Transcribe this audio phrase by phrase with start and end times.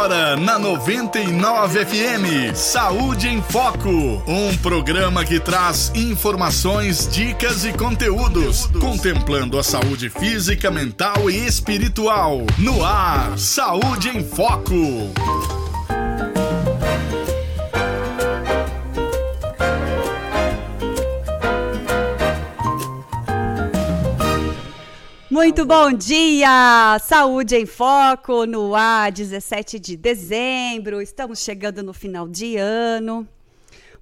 [0.00, 8.64] Agora na 99 FM, Saúde em Foco, um programa que traz informações, dicas e conteúdos,
[8.80, 12.46] contemplando a saúde física, mental e espiritual.
[12.56, 15.12] No ar, Saúde em Foco.
[25.40, 26.98] Muito bom dia!
[26.98, 31.00] Saúde em Foco no ar, 17 de dezembro.
[31.00, 33.26] Estamos chegando no final de ano.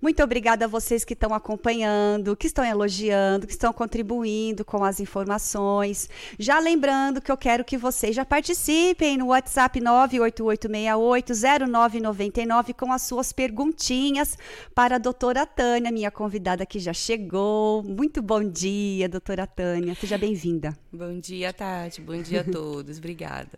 [0.00, 5.00] Muito obrigada a vocês que estão acompanhando, que estão elogiando, que estão contribuindo com as
[5.00, 6.08] informações.
[6.38, 13.32] Já lembrando que eu quero que vocês já participem no WhatsApp 988680999 com as suas
[13.32, 14.38] perguntinhas
[14.72, 17.82] para a doutora Tânia, minha convidada que já chegou.
[17.82, 19.96] Muito bom dia, doutora Tânia.
[19.96, 20.78] Seja bem-vinda.
[20.92, 22.00] Bom dia, Tati.
[22.00, 22.98] Bom dia a todos.
[22.98, 23.50] Obrigada.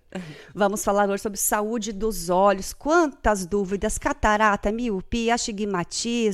[0.55, 2.73] Vamos falar hoje sobre saúde dos olhos.
[2.73, 3.99] Quantas dúvidas?
[3.99, 6.30] Catarata, miopia, astigmatismo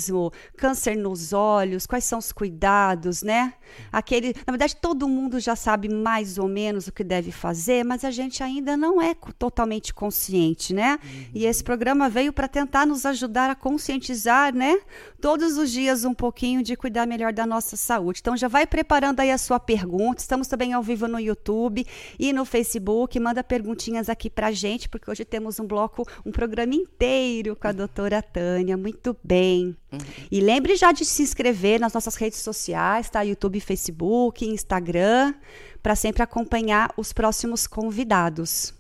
[0.57, 3.55] câncer nos olhos, quais são os cuidados, né?
[3.93, 8.05] Aquele, na verdade, todo mundo já sabe mais ou menos o que deve fazer, mas
[8.05, 10.99] a gente ainda não é totalmente consciente, né?
[11.03, 11.25] Uhum.
[11.35, 14.79] E esse programa veio para tentar nos ajudar a conscientizar, né?
[15.21, 18.21] Todos os dias um pouquinho de cuidar melhor da nossa saúde.
[18.21, 20.21] Então já vai preparando aí a sua pergunta.
[20.21, 21.87] Estamos também ao vivo no YouTube
[22.19, 23.19] e no Facebook.
[23.19, 27.73] Manda perguntinhas aqui pra gente, porque hoje temos um bloco, um programa inteiro com a
[27.73, 28.77] doutora Tânia.
[28.77, 29.77] Muito bem.
[29.93, 29.99] Uhum.
[30.31, 33.23] E lembre já de se inscrever nas nossas redes sociais, tá?
[33.23, 35.35] YouTube, Facebook, Instagram,
[35.83, 38.75] para sempre acompanhar os próximos convidados.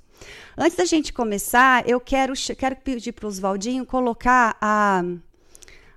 [0.56, 5.02] Antes da gente começar, eu quero, quero pedir para o Oswaldinho colocar a,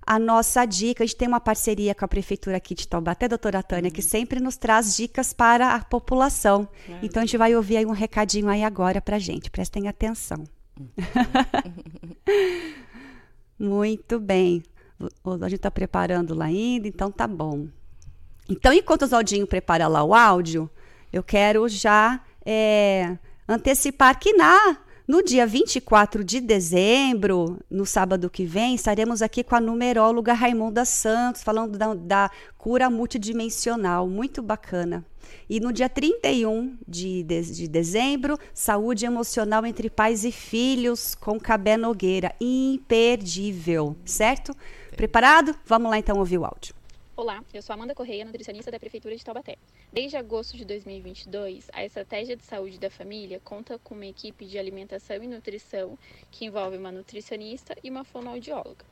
[0.06, 1.04] a nossa dica.
[1.04, 4.40] A gente tem uma parceria com a prefeitura aqui de Taubaté, doutora Tânia, que sempre
[4.40, 6.68] nos traz dicas para a população.
[7.02, 9.50] Então a gente vai ouvir aí um recadinho aí agora para gente.
[9.50, 10.44] Prestem atenção.
[13.58, 14.64] Muito bem
[15.26, 17.68] a gente está preparando lá ainda, então tá bom.
[18.50, 20.70] Então, enquanto o Zaldinho prepara lá o áudio,
[21.14, 23.18] eu quero já é,
[23.48, 24.78] antecipar que na
[25.10, 30.86] no dia 24 de dezembro, no sábado que vem, estaremos aqui com a numeróloga Raimunda
[30.86, 35.04] Santos, falando da, da cura multidimensional, muito bacana.
[35.50, 41.40] E no dia 31 de, de, de dezembro, saúde emocional entre pais e filhos, com
[41.40, 44.56] Cabé Nogueira, imperdível, certo?
[45.00, 45.56] Preparado?
[45.66, 46.76] Vamos lá então ouvir o áudio.
[47.16, 49.56] Olá, eu sou Amanda Correia, nutricionista da Prefeitura de Taubaté.
[49.94, 54.60] Desde agosto de 2022, a Estratégia de Saúde da Família conta com uma equipe de
[54.60, 55.98] alimentação e nutrição
[56.30, 58.84] que envolve uma nutricionista e uma fonoaudióloga.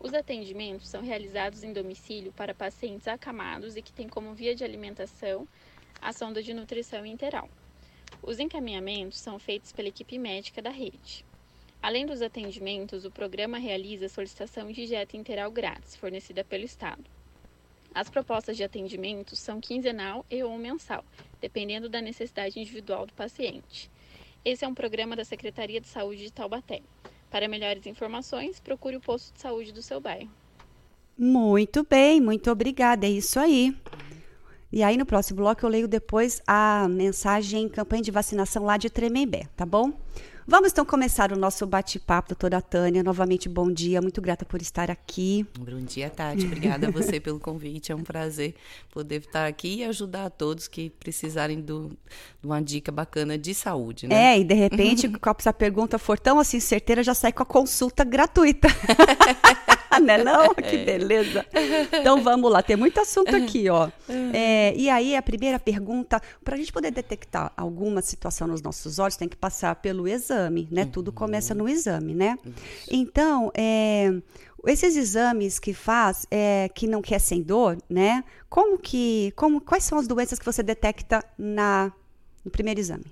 [0.00, 4.64] Os atendimentos são realizados em domicílio para pacientes acamados e que têm como via de
[4.64, 5.46] alimentação
[6.00, 7.50] a sonda de nutrição interal.
[8.22, 11.22] Os encaminhamentos são feitos pela equipe médica da rede.
[11.82, 17.04] Além dos atendimentos, o programa realiza solicitação de dieta integral grátis, fornecida pelo Estado.
[17.94, 21.04] As propostas de atendimento são quinzenal e ou mensal,
[21.40, 23.90] dependendo da necessidade individual do paciente.
[24.44, 26.82] Esse é um programa da Secretaria de Saúde de Taubaté.
[27.30, 30.30] Para melhores informações, procure o posto de saúde do seu bairro.
[31.16, 33.06] Muito bem, muito obrigada.
[33.06, 33.76] É isso aí.
[34.72, 38.88] E aí, no próximo bloco, eu leio depois a mensagem campanha de vacinação lá de
[38.88, 39.92] Tremembé, tá bom?
[40.50, 43.04] Vamos então começar o nosso bate-papo, doutora Tânia.
[43.04, 45.46] Novamente, bom dia, muito grata por estar aqui.
[45.56, 46.44] Bom dia, Tati.
[46.44, 47.92] Obrigada a você pelo convite.
[47.92, 48.56] É um prazer
[48.90, 51.96] poder estar aqui e ajudar a todos que precisarem do,
[52.40, 54.08] de uma dica bacana de saúde.
[54.08, 54.34] Né?
[54.34, 57.46] É, e de repente, se essa pergunta for tão assim certeira, já sai com a
[57.46, 58.66] consulta gratuita.
[59.98, 60.54] né não?
[60.60, 60.84] Que é.
[60.84, 61.44] beleza.
[61.92, 63.90] Então vamos lá, tem muito assunto aqui, ó.
[64.32, 68.98] É, e aí a primeira pergunta, para a gente poder detectar alguma situação nos nossos
[68.98, 70.84] olhos, tem que passar pelo exame, né?
[70.84, 71.14] Tudo uhum.
[71.14, 72.38] começa no exame, né?
[72.90, 74.12] Então, é,
[74.66, 78.22] esses exames que faz, é, que não quer sem dor, né?
[78.48, 81.92] Como que, como, quais são as doenças que você detecta na,
[82.44, 83.06] no primeiro exame?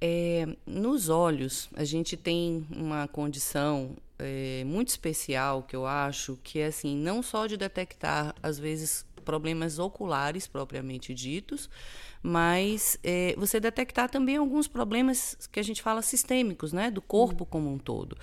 [0.00, 3.90] É, nos olhos, a gente tem uma condição
[4.22, 9.04] é, muito especial que eu acho, que é assim, não só de detectar, às vezes,
[9.24, 11.68] problemas oculares propriamente ditos,
[12.22, 17.44] mas é, você detectar também alguns problemas que a gente fala sistêmicos, né, do corpo
[17.44, 18.16] como um todo.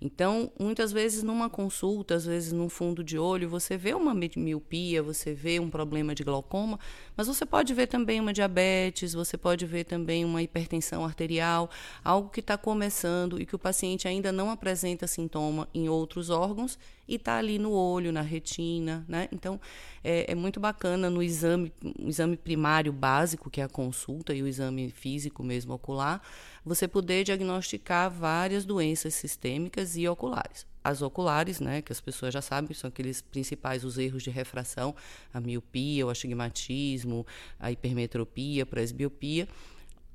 [0.00, 5.02] Então, muitas vezes numa consulta, às vezes num fundo de olho, você vê uma miopia,
[5.02, 6.78] você vê um problema de glaucoma,
[7.16, 11.70] Mas você pode ver também uma diabetes, você pode ver também uma hipertensão arterial,
[12.04, 16.78] algo que está começando e que o paciente ainda não apresenta sintoma em outros órgãos
[17.06, 19.28] e está ali no olho, na retina, né?
[19.30, 19.60] Então
[20.02, 24.42] é, é, muito bacana no exame, o exame primário básico, que é a consulta, e
[24.42, 26.22] o exame físico mesmo ocular,
[26.64, 30.66] você poder diagnosticar várias doenças sistêmicas e oculares.
[30.82, 34.94] As oculares, né, que as pessoas já sabem, são aqueles principais os erros de refração,
[35.32, 37.26] a miopia, o astigmatismo,
[37.58, 39.48] a hipermetropia, a presbiopia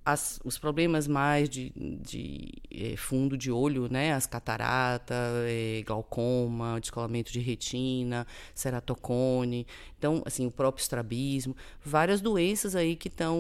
[0.05, 5.15] as, os problemas mais de, de é, fundo de olho, né, as catarata,
[5.45, 8.25] é, glaucoma, descolamento de retina,
[8.55, 9.67] ceratocone,
[9.97, 13.37] então, assim, o próprio estrabismo, várias doenças aí que estão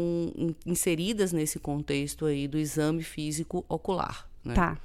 [0.65, 4.28] inseridas nesse contexto aí do exame físico ocular.
[4.43, 4.53] Né?
[4.53, 4.77] Tá.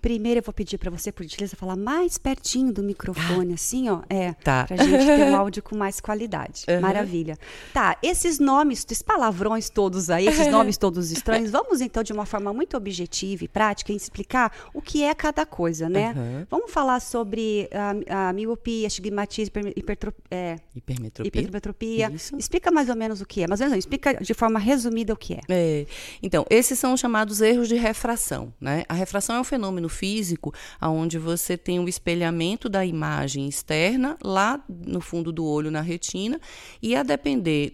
[0.00, 3.90] Primeiro eu vou pedir para você, por gentileza, falar mais pertinho do microfone, ah, assim,
[3.90, 4.00] ó.
[4.08, 4.64] É, tá.
[4.64, 6.64] pra gente ter um áudio com mais qualidade.
[6.68, 6.80] Uhum.
[6.80, 7.38] Maravilha.
[7.72, 12.24] Tá, esses nomes, esses palavrões todos aí, esses nomes todos estranhos, vamos então, de uma
[12.24, 16.14] forma muito objetiva e prática, explicar o que é cada coisa, né?
[16.16, 16.46] Uhum.
[16.48, 17.68] Vamos falar sobre
[18.08, 21.28] a, a miopia, estigmatismo, hipertro, é, hipermetropia.
[21.28, 22.12] hipermetropia.
[22.38, 25.34] Explica mais ou menos o que é, mas não, explica de forma resumida o que
[25.34, 25.40] é.
[25.50, 25.86] é.
[26.22, 28.84] Então, esses são os chamados erros de refração, né?
[28.88, 34.62] A refração é um fenômeno físico, onde você tem o espelhamento da imagem externa lá
[34.68, 36.40] no fundo do olho, na retina,
[36.80, 37.72] e a depender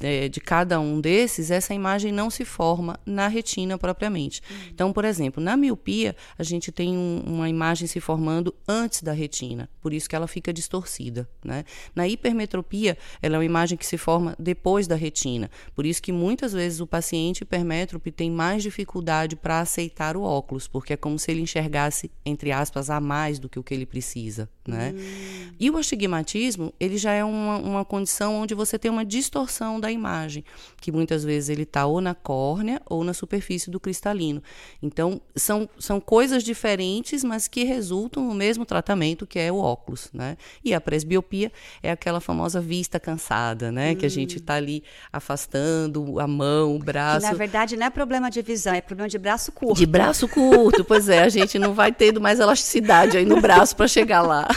[0.00, 4.40] é, de cada um desses, essa imagem não se forma na retina propriamente.
[4.48, 4.56] Uhum.
[4.68, 9.12] Então, por exemplo, na miopia, a gente tem um, uma imagem se formando antes da
[9.12, 11.28] retina, por isso que ela fica distorcida.
[11.44, 11.64] Né?
[11.94, 16.12] Na hipermetropia, ela é uma imagem que se forma depois da retina, por isso que
[16.12, 21.18] muitas vezes o paciente hipermétrope tem mais dificuldade para aceitar o óculos, porque é como
[21.18, 24.48] se ele enxergasse, entre aspas, a mais do que o que ele precisa.
[24.66, 24.94] Né?
[24.96, 25.52] Hum.
[25.58, 29.90] E o astigmatismo, ele já é uma, uma condição onde você tem uma distorção da
[29.90, 30.44] imagem,
[30.80, 34.42] que muitas vezes ele está ou na córnea ou na superfície do cristalino.
[34.82, 40.10] Então, são, são coisas diferentes, mas que resultam no mesmo tratamento que é o óculos.
[40.12, 40.36] Né?
[40.64, 41.52] E a presbiopia
[41.82, 43.92] é aquela famosa vista cansada, né?
[43.92, 43.96] Hum.
[43.96, 47.26] Que a gente está ali afastando a mão, o braço.
[47.26, 49.78] Que, na verdade, não é problema de visão, é problema de braço curto.
[49.78, 50.55] De braço curto,
[50.86, 54.48] pois é, a gente não vai tendo mais elasticidade aí no braço para chegar lá.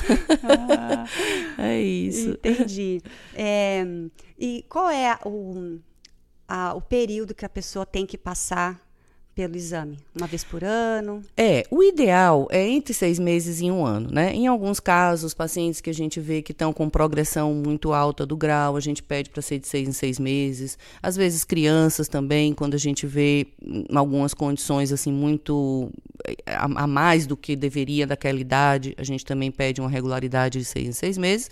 [0.44, 1.06] Ah,
[1.58, 2.32] é isso.
[2.32, 3.02] Entendi.
[3.36, 3.86] É,
[4.38, 5.80] e qual é o,
[6.48, 8.80] a, o período que a pessoa tem que passar
[9.40, 9.98] pelo exame?
[10.14, 11.24] Uma vez por ano?
[11.38, 14.34] É, o ideal é entre seis meses e um ano, né?
[14.34, 18.36] Em alguns casos, pacientes que a gente vê que estão com progressão muito alta do
[18.36, 20.78] grau, a gente pede para ser de seis em seis meses.
[21.02, 23.48] Às vezes, crianças também, quando a gente vê
[23.96, 25.90] algumas condições assim muito
[26.46, 30.66] a, a mais do que deveria daquela idade, a gente também pede uma regularidade de
[30.66, 31.50] seis em seis meses.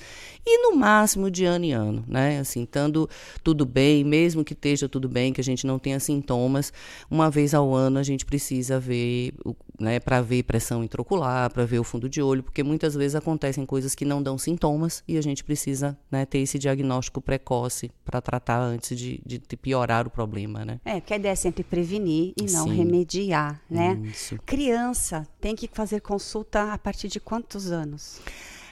[0.49, 2.39] E no máximo de ano em ano, né?
[2.39, 3.09] Assim, estando
[3.43, 6.71] tudo bem, mesmo que esteja tudo bem, que a gente não tenha sintomas,
[7.11, 9.33] uma vez ao ano a gente precisa ver,
[9.77, 13.65] né, para ver pressão intraocular, para ver o fundo de olho, porque muitas vezes acontecem
[13.65, 18.21] coisas que não dão sintomas e a gente precisa né, ter esse diagnóstico precoce para
[18.21, 20.79] tratar antes de, de, piorar o problema, né?
[20.85, 22.75] É, porque a ideia é sempre prevenir e não Sim.
[22.77, 23.99] remediar, né?
[24.05, 24.37] Isso.
[24.45, 28.21] Criança tem que fazer consulta a partir de quantos anos?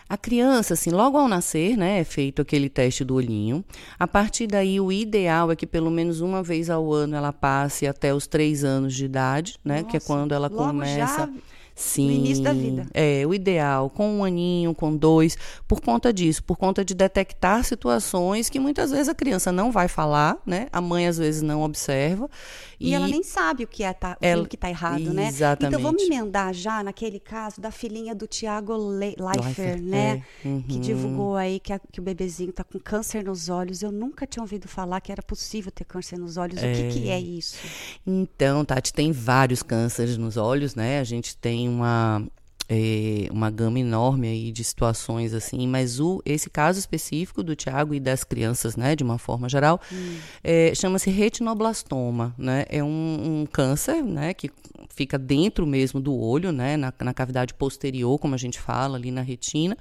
[0.08, 3.66] A criança, assim, logo ao nascer, né, é feito aquele teste do olhinho.
[3.98, 7.88] A partir daí, o ideal é que pelo menos uma vez ao ano ela passe
[7.88, 10.98] até os três anos de idade, né, Nossa, que é quando ela começa.
[10.98, 11.30] Já
[11.76, 12.88] Sim, no início da vida.
[12.94, 15.38] É, o ideal, com um aninho, com dois,
[15.68, 19.90] por conta disso, por conta de detectar situações que muitas vezes a criança não vai
[19.90, 20.68] falar, né?
[20.72, 22.30] A mãe às vezes não observa.
[22.80, 25.16] E, e ela nem sabe o que é tá, ela, o que está errado, exatamente.
[25.16, 25.28] né?
[25.28, 25.76] Exatamente.
[25.76, 30.24] Então vamos emendar já naquele caso da filhinha do Tiago Leifert, né?
[30.44, 30.48] É.
[30.48, 30.62] Uhum.
[30.62, 33.82] Que divulgou aí que, a, que o bebezinho está com câncer nos olhos.
[33.82, 36.62] Eu nunca tinha ouvido falar que era possível ter câncer nos olhos.
[36.62, 36.72] É.
[36.72, 37.58] O que, que é isso?
[38.06, 41.00] Então, Tati, tem vários cânceres nos olhos, né?
[41.00, 42.26] A gente tem uma
[42.68, 47.94] é, uma gama enorme aí de situações assim, mas o, esse caso específico do Tiago
[47.94, 50.18] e das crianças, né, de uma forma geral, hum.
[50.44, 52.88] é, chama-se retinoblastoma, né, é um,
[53.42, 54.50] um, câncer, né, que
[54.90, 59.12] fica dentro mesmo do olho, né, na, na cavidade posterior, como a gente fala ali
[59.12, 59.78] na retina,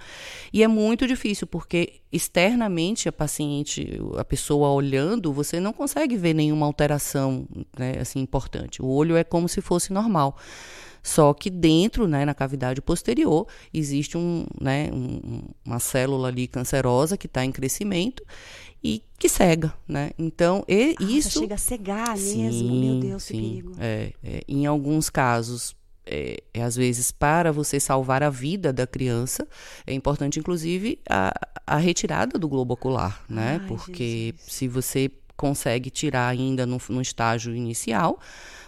[0.53, 6.35] e é muito difícil porque externamente a paciente, a pessoa olhando, você não consegue ver
[6.35, 7.49] nenhuma alteração,
[7.79, 8.83] né, assim importante.
[8.83, 10.37] O olho é como se fosse normal.
[11.05, 17.19] Só que dentro, né, na cavidade posterior, existe um, né, um, uma célula ali cancerosa
[17.19, 18.25] que está em crescimento
[18.83, 20.13] e que cega, né?
[20.19, 23.73] Então, e, ah, isso chega a cegar sim, mesmo, meu Deus, sim, que perigo.
[23.79, 28.87] É, é, em alguns casos é, é, às vezes para você salvar a vida da
[28.87, 29.47] criança
[29.87, 31.33] é importante inclusive a,
[31.67, 34.53] a retirada do globo ocular né Ai, porque Jesus.
[34.53, 38.19] se você consegue tirar ainda no, no estágio inicial,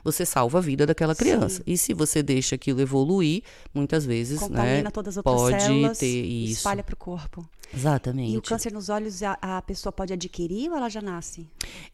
[0.02, 1.56] você salva a vida daquela criança.
[1.56, 1.62] Sim.
[1.66, 3.42] E se você deixa aquilo evoluir,
[3.74, 6.52] muitas vezes, Contamina né, todas as outras pode células, ter isso.
[6.58, 7.48] espalha para o corpo.
[7.74, 8.32] Exatamente.
[8.32, 11.48] E o câncer nos olhos a, a, pessoa pode adquirir ou ela já nasce?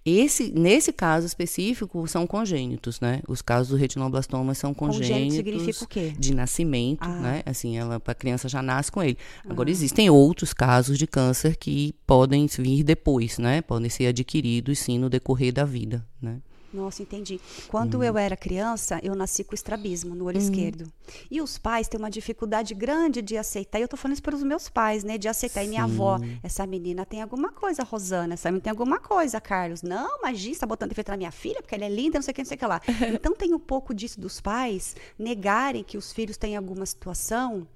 [0.05, 3.21] Esse, nesse caso específico, são congênitos, né?
[3.27, 5.09] Os casos do retinoblastomas são congênitos.
[5.09, 6.13] Congênito significa o quê?
[6.19, 7.21] De nascimento, ah.
[7.21, 7.43] né?
[7.47, 9.17] Assim, ela, a criança já nasce com ele.
[9.49, 9.73] Agora, ah.
[9.73, 13.63] existem outros casos de câncer que podem vir depois, né?
[13.63, 16.41] Podem ser adquiridos, sim, no decorrer da vida, né?
[16.73, 17.41] Nossa, entendi.
[17.69, 18.05] Quando uhum.
[18.05, 20.43] eu era criança, eu nasci com estrabismo no olho uhum.
[20.43, 20.91] esquerdo.
[21.31, 23.79] E os pais têm uma dificuldade grande de aceitar.
[23.79, 25.19] E eu tô falando isso para os meus pais, né?
[25.19, 25.61] De aceitar.
[25.61, 25.67] Sim.
[25.67, 28.35] E minha avó, essa menina tem alguma coisa, Rosana.
[28.35, 29.83] Essa menina tem alguma coisa, Carlos.
[29.83, 32.35] Não, imagina, está botando defeito na minha filha, porque ela é linda, não sei o
[32.35, 32.81] que, não sei o que lá.
[33.13, 37.67] então tem um pouco disso dos pais negarem que os filhos têm alguma situação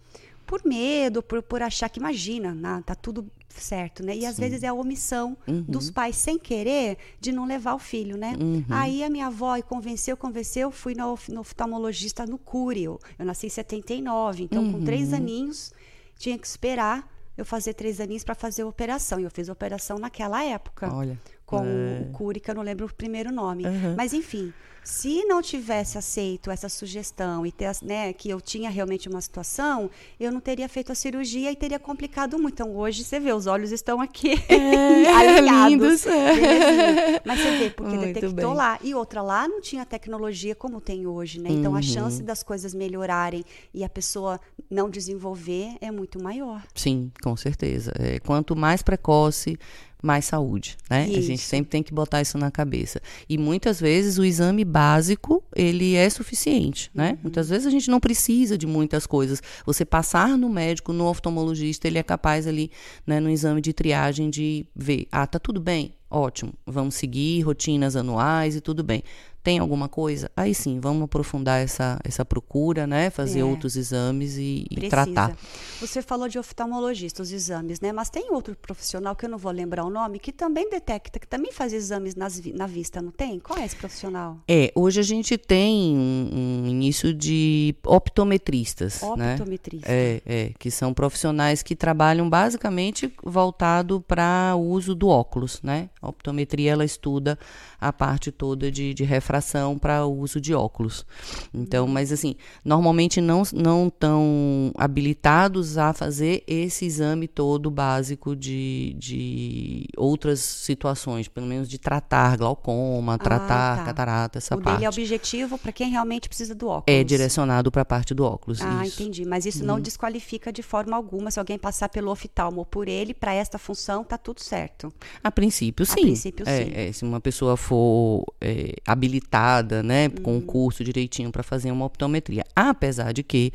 [0.47, 3.29] por medo, por, por achar que imagina, né, tá tudo
[3.61, 4.15] certo, né?
[4.15, 4.27] E Sim.
[4.27, 5.63] às vezes é a omissão uhum.
[5.63, 8.35] dos pais sem querer de não levar o filho, né?
[8.41, 8.65] Uhum.
[8.69, 12.99] Aí a minha avó convenceu, convenceu, fui no, no oftalmologista no Cúrio.
[13.19, 14.73] Eu nasci em 79, então uhum.
[14.73, 15.17] com três uhum.
[15.17, 15.73] aninhos
[16.19, 19.21] tinha que esperar eu fazer três aninhos para fazer a operação.
[19.21, 20.93] E eu fiz a operação naquela época.
[20.93, 21.19] Olha.
[21.45, 22.01] Com é.
[22.09, 23.65] o Curi, que eu não lembro o primeiro nome.
[23.97, 24.53] Mas enfim,
[24.87, 29.91] se não tivesse aceito essa sugestão e ter, né, que eu tinha realmente uma situação,
[30.19, 32.55] eu não teria feito a cirurgia e teria complicado muito.
[32.55, 36.07] Então hoje você vê, os olhos estão aqui é, alinhados.
[36.07, 37.21] É.
[37.25, 38.57] Mas você vê, porque muito detectou bem.
[38.57, 38.79] lá.
[38.81, 41.51] E outra, lá não tinha tecnologia como tem hoje, né?
[41.51, 41.79] Então uhum.
[41.79, 44.41] a chance das coisas melhorarem e a pessoa
[44.71, 46.63] não desenvolver é muito maior.
[46.77, 47.93] Sim, com certeza.
[47.99, 49.59] É, quanto mais precoce,
[50.03, 51.09] mais saúde, né?
[51.09, 51.19] Isso.
[51.19, 53.01] A gente sempre tem que botar isso na cabeça.
[53.29, 57.13] E muitas vezes o exame básico, ele é suficiente, né?
[57.13, 57.19] Uhum.
[57.25, 59.43] Muitas vezes a gente não precisa de muitas coisas.
[59.65, 62.71] Você passar no médico, no oftalmologista, ele é capaz ali,
[63.07, 65.95] né, no exame de triagem de ver, ah, tá tudo bem?
[66.09, 69.03] Ótimo, vamos seguir rotinas anuais e tudo bem
[69.47, 73.11] tem alguma coisa, aí sim, vamos aprofundar essa, essa procura, né?
[73.11, 73.45] Fazer é.
[73.45, 75.37] outros exames e, e, tratar.
[75.81, 77.93] Você falou de oftalmologista, os exames, né?
[77.93, 81.29] Mas tem outro profissional que eu não vou lembrar o nome, que também detecta, que
[81.29, 83.39] também faz exames nas, na vista, não tem?
[83.39, 84.39] Qual é esse profissional?
[84.49, 89.01] É, hoje a gente tem um, um início de optometristas.
[89.01, 89.89] Optometristas.
[89.89, 89.97] Né?
[89.97, 95.89] É, é, que são profissionais que trabalham basicamente voltado para o uso do óculos, né?
[96.03, 97.39] A optometria, ela estuda
[97.81, 101.05] a parte toda de, de refração para o uso de óculos.
[101.53, 108.95] Então, mas assim, normalmente não não tão habilitados a fazer esse exame todo básico de,
[108.99, 113.85] de outras situações, pelo menos de tratar glaucoma, ah, tratar tá.
[113.85, 114.69] catarata, essa o parte.
[114.69, 116.85] O dele é objetivo para quem realmente precisa do óculos.
[116.87, 118.61] É direcionado para a parte do óculos.
[118.61, 119.03] Ah, isso.
[119.03, 119.25] entendi.
[119.25, 119.67] Mas isso hum.
[119.67, 119.81] não uhum.
[119.81, 124.19] desqualifica de forma alguma se alguém passar pelo oftalmo por ele para esta função, tá
[124.19, 124.93] tudo certo.
[125.23, 125.93] A princípio, sim.
[125.93, 126.73] A princípio, é, sim.
[126.75, 130.41] É, se uma pessoa for é, habilitada, né, com um uhum.
[130.43, 132.45] curso direitinho para fazer uma optometria.
[132.55, 133.53] Apesar de que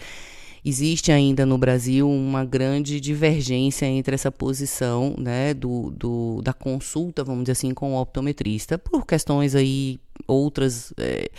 [0.63, 7.23] existe ainda no Brasil uma grande divergência entre essa posição né, do, do, da consulta,
[7.23, 11.31] vamos dizer assim, com o optometrista, por questões aí outras é,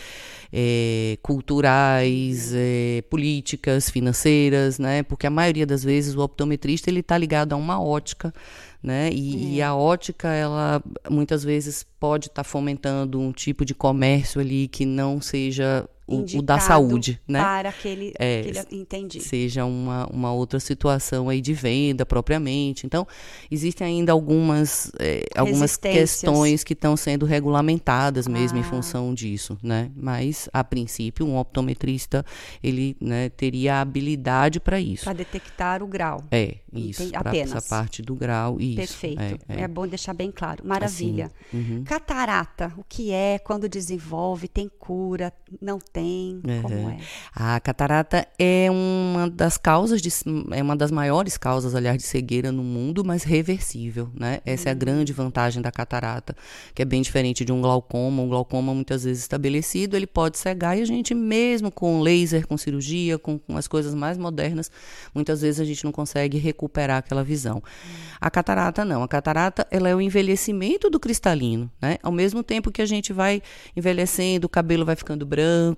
[0.53, 5.03] é, culturais, é, políticas, financeiras, né?
[5.05, 8.35] Porque a maioria das vezes o optometrista ele está ligado a uma ótica
[8.83, 9.11] né?
[9.13, 9.57] E, é.
[9.57, 14.67] e, a ótica, ela muitas vezes pode estar tá fomentando um tipo de comércio ali
[14.67, 17.41] que não seja o, o da saúde, né?
[17.41, 19.21] Para aquele, é, aquele, entendi.
[19.21, 22.87] Seja uma, uma outra situação aí de venda propriamente.
[22.87, 23.07] Então,
[23.51, 28.61] existem ainda algumas, é, algumas questões que estão sendo regulamentadas mesmo ah.
[28.61, 29.91] em função disso, né?
[29.97, 32.25] Mas, a princípio, um optometrista,
[32.63, 35.05] ele né, teria habilidade para isso.
[35.05, 36.25] Para detectar o grau.
[36.31, 37.11] É, isso.
[37.11, 38.77] Para essa parte do grau, isso.
[38.77, 39.21] Perfeito.
[39.49, 39.61] É, é.
[39.63, 40.67] é, bom deixar bem claro.
[40.67, 41.31] Maravilha.
[41.49, 41.85] Assim, uhum.
[41.85, 46.63] Catarata, o que é, quando desenvolve, tem cura, não tem, uhum.
[46.63, 46.99] como é?
[47.35, 50.09] A catarata é uma das causas, de,
[50.53, 54.41] é uma das maiores causas, aliás, de cegueira no mundo, mas reversível, né?
[54.47, 54.69] Essa uhum.
[54.69, 54.79] é a hum.
[54.79, 56.35] grande vantagem da catarata,
[56.75, 58.23] que é bem diferente de um glaucoma.
[58.23, 62.57] Um glaucoma, muitas vezes estabelecido, ele pode cegar e a gente, mesmo com laser, com
[62.57, 64.71] cirurgia, com, com as coisas mais modernas,
[65.15, 67.57] muitas vezes a gente não consegue recuperar aquela visão.
[67.57, 67.93] Uhum.
[68.21, 69.03] A catarata não.
[69.03, 71.99] A catarata ela é o envelhecimento do cristalino, né?
[72.03, 73.43] Ao mesmo tempo que a gente vai
[73.77, 75.27] envelhecendo, o cabelo vai ficando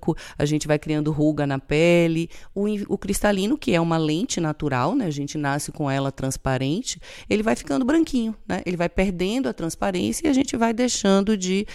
[0.05, 2.29] branco, a gente vai criando ruga na pele.
[2.55, 5.07] O, o cristalino, que é uma lente natural, né?
[5.07, 8.61] A gente nasce com ela transparente, ele vai ficando branquinho, né?
[8.67, 11.67] Ele vai perdendo a transparência e a gente vai deixando de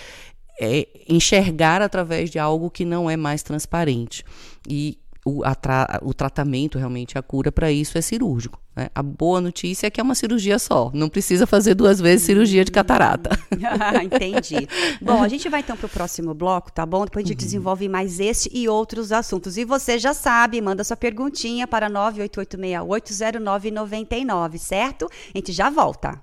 [0.61, 4.23] é, enxergar através de algo que não é mais transparente.
[4.67, 8.59] E o, tra o tratamento, realmente, a cura para isso é cirúrgico.
[8.75, 8.89] Né?
[8.93, 12.63] A boa notícia é que é uma cirurgia só, não precisa fazer duas vezes cirurgia
[12.63, 13.37] de catarata.
[14.03, 14.65] Entendi.
[15.01, 17.03] Bom, a gente vai então para o próximo bloco, tá bom?
[17.05, 17.45] Depois a gente uhum.
[17.45, 19.57] desenvolve mais este e outros assuntos.
[19.57, 25.09] E você já sabe, manda sua perguntinha para 988680999, certo?
[25.33, 26.21] A gente já volta.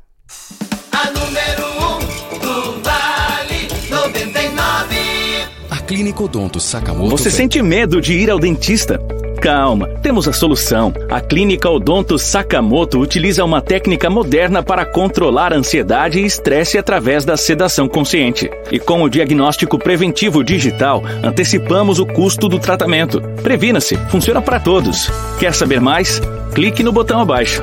[0.93, 1.99] A número 1 um
[2.39, 4.97] do Vale 99.
[5.71, 7.11] A Clínica Odonto Sakamoto.
[7.11, 9.01] Você sente medo de ir ao dentista?
[9.41, 10.93] Calma, temos a solução.
[11.11, 17.37] A Clínica Odonto Sakamoto utiliza uma técnica moderna para controlar ansiedade e estresse através da
[17.37, 18.51] sedação consciente.
[18.73, 23.21] E com o diagnóstico preventivo digital, antecipamos o custo do tratamento.
[23.43, 25.11] Previna-se, funciona para todos.
[25.39, 26.21] Quer saber mais?
[26.55, 27.63] Clique no botão abaixo.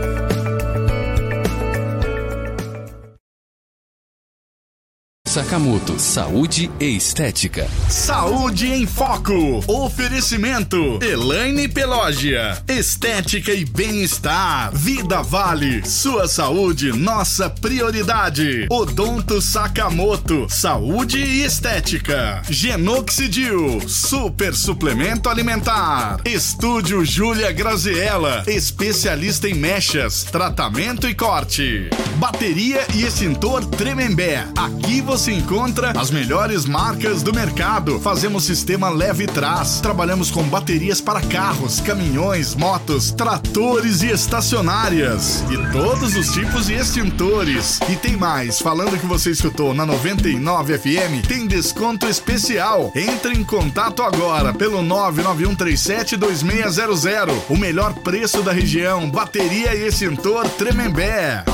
[5.34, 7.68] Sakamoto, saúde e estética.
[7.90, 9.64] Saúde em foco.
[9.68, 11.00] Oferecimento.
[11.02, 12.62] Elaine Pelógia.
[12.68, 14.72] Estética e bem-estar.
[14.76, 15.84] Vida Vale.
[15.90, 18.68] Sua saúde, nossa prioridade.
[18.70, 20.46] Odonto Sakamoto.
[20.48, 22.44] Saúde e estética.
[22.48, 23.82] Genoxidil.
[23.88, 26.22] Super suplemento alimentar.
[26.26, 28.44] Estúdio Júlia Graziella.
[28.46, 31.90] Especialista em mechas, tratamento e corte.
[32.18, 34.46] Bateria e extintor Tremembé.
[34.56, 37.98] Aqui você você encontra as melhores marcas do mercado.
[37.98, 39.80] Fazemos sistema leve trás.
[39.80, 45.42] Trabalhamos com baterias para carros, caminhões, motos, tratores e estacionárias.
[45.50, 47.80] E todos os tipos de extintores.
[47.90, 52.92] E tem mais, falando que você escutou na 99 FM, tem desconto especial.
[52.94, 57.44] Entre em contato agora pelo 991372600.
[57.48, 59.10] O melhor preço da região.
[59.10, 61.46] Bateria e extintor Tremembé.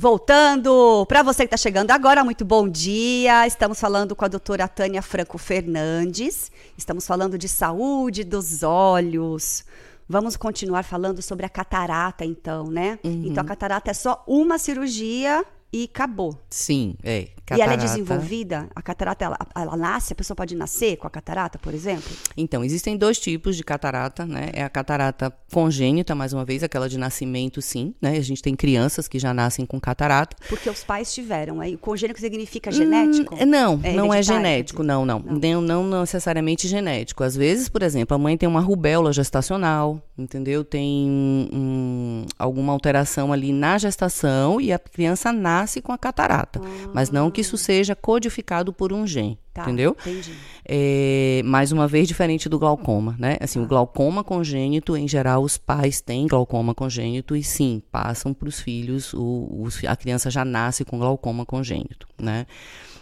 [0.00, 3.46] Voltando, para você que está chegando agora, muito bom dia.
[3.46, 6.50] Estamos falando com a doutora Tânia Franco Fernandes.
[6.74, 9.62] Estamos falando de saúde dos olhos.
[10.08, 12.98] Vamos continuar falando sobre a catarata, então, né?
[13.04, 13.24] Uhum.
[13.26, 16.34] Então, a catarata é só uma cirurgia e acabou.
[16.48, 17.28] Sim, é.
[17.50, 17.58] Catarata.
[17.58, 18.68] E ela é desenvolvida?
[18.74, 20.12] A catarata, ela, ela, nasce?
[20.12, 22.08] A pessoa pode nascer com a catarata, por exemplo?
[22.36, 24.50] Então, existem dois tipos de catarata, né?
[24.52, 28.16] É a catarata congênita, mais uma vez, aquela de nascimento, sim, né?
[28.16, 30.36] A gente tem crianças que já nascem com catarata.
[30.48, 31.60] Porque os pais tiveram.
[31.60, 33.34] Aí, o congênito significa genético?
[33.34, 35.60] Hum, não, é não é genético, não, não, não.
[35.60, 37.24] Não, necessariamente genético.
[37.24, 40.64] Às vezes, por exemplo, a mãe tem uma rubéola gestacional, entendeu?
[40.64, 41.10] Tem
[41.52, 46.60] um, alguma alteração ali na gestação e a criança nasce com a catarata.
[46.62, 46.90] Ah.
[46.94, 49.38] Mas não que que isso seja codificado por um gene.
[49.52, 49.96] Tá, entendeu?
[50.00, 50.32] Entendi.
[50.64, 53.36] É, mais uma vez, diferente do glaucoma, né?
[53.40, 53.64] Assim, tá.
[53.64, 58.60] o glaucoma congênito, em geral, os pais têm glaucoma congênito e sim, passam para os
[58.60, 62.46] filhos, o, a criança já nasce com glaucoma congênito, né?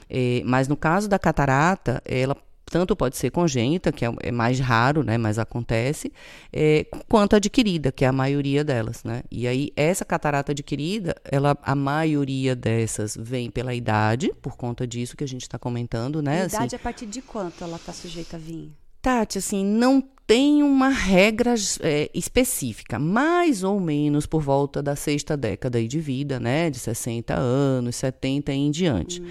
[0.09, 2.35] É, mas no caso da catarata, ela
[2.71, 6.13] tanto pode ser congênita, que é, é mais raro, né, mas acontece,
[6.53, 9.23] é, quanto adquirida, que é a maioria delas, né?
[9.31, 15.17] E aí essa catarata adquirida, ela, a maioria dessas vem pela idade, por conta disso
[15.17, 16.43] que a gente está comentando, né?
[16.43, 18.71] A idade assim, a partir de quanto ela está sujeita a vir?
[19.01, 25.35] Tati, assim, não tem uma regra é, específica, mais ou menos por volta da sexta
[25.39, 26.69] década de vida, né?
[26.69, 29.23] De 60 anos, 70 e em diante.
[29.23, 29.27] Hum.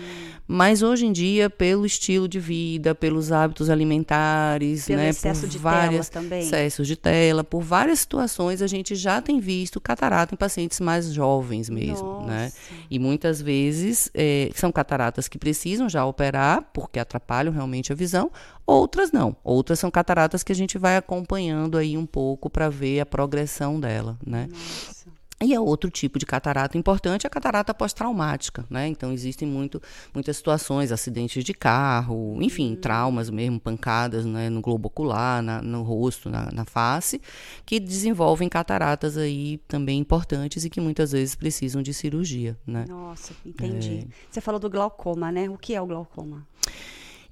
[0.47, 5.09] Mas hoje em dia, pelo estilo de vida, pelos hábitos alimentares, pelo né?
[5.09, 6.39] Excesso por de várias tela também.
[6.39, 11.11] excessos de tela, por várias situações, a gente já tem visto catarata em pacientes mais
[11.11, 12.21] jovens mesmo, né?
[12.21, 12.27] Nossa.
[12.27, 12.51] né?
[12.89, 18.31] E muitas vezes é, são cataratas que precisam já operar, porque atrapalham realmente a visão,
[18.65, 19.35] outras não.
[19.43, 23.05] Outras são cataratas que a gente vai vai acompanhando aí um pouco para ver a
[23.05, 24.47] progressão dela, né?
[24.49, 25.07] Nossa.
[25.39, 28.87] E é outro tipo de catarata importante, a catarata pós-traumática, né?
[28.87, 29.79] Então existem muito,
[30.11, 32.75] muitas situações, acidentes de carro, enfim, uhum.
[32.77, 37.21] traumas mesmo, pancadas né, no globo ocular, na, no rosto, na, na, face,
[37.67, 42.85] que desenvolvem cataratas aí também importantes e que muitas vezes precisam de cirurgia, né?
[42.89, 44.07] Nossa, entendi.
[44.09, 44.31] É...
[44.31, 45.47] Você falou do glaucoma, né?
[45.47, 46.47] O que é o glaucoma?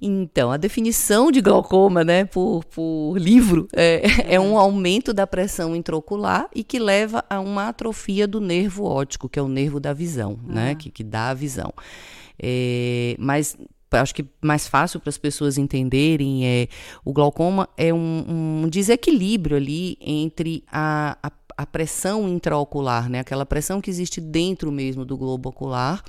[0.00, 4.02] Então, a definição de glaucoma, né, por, por livro, é,
[4.34, 9.28] é um aumento da pressão intraocular e que leva a uma atrofia do nervo óptico,
[9.28, 11.72] que é o nervo da visão, né, que, que dá a visão.
[12.38, 13.56] É, mas
[13.92, 16.68] acho que mais fácil para as pessoas entenderem é
[17.02, 23.46] o glaucoma é um, um desequilíbrio ali entre a, a, a pressão intraocular, né, aquela
[23.46, 26.02] pressão que existe dentro mesmo do globo ocular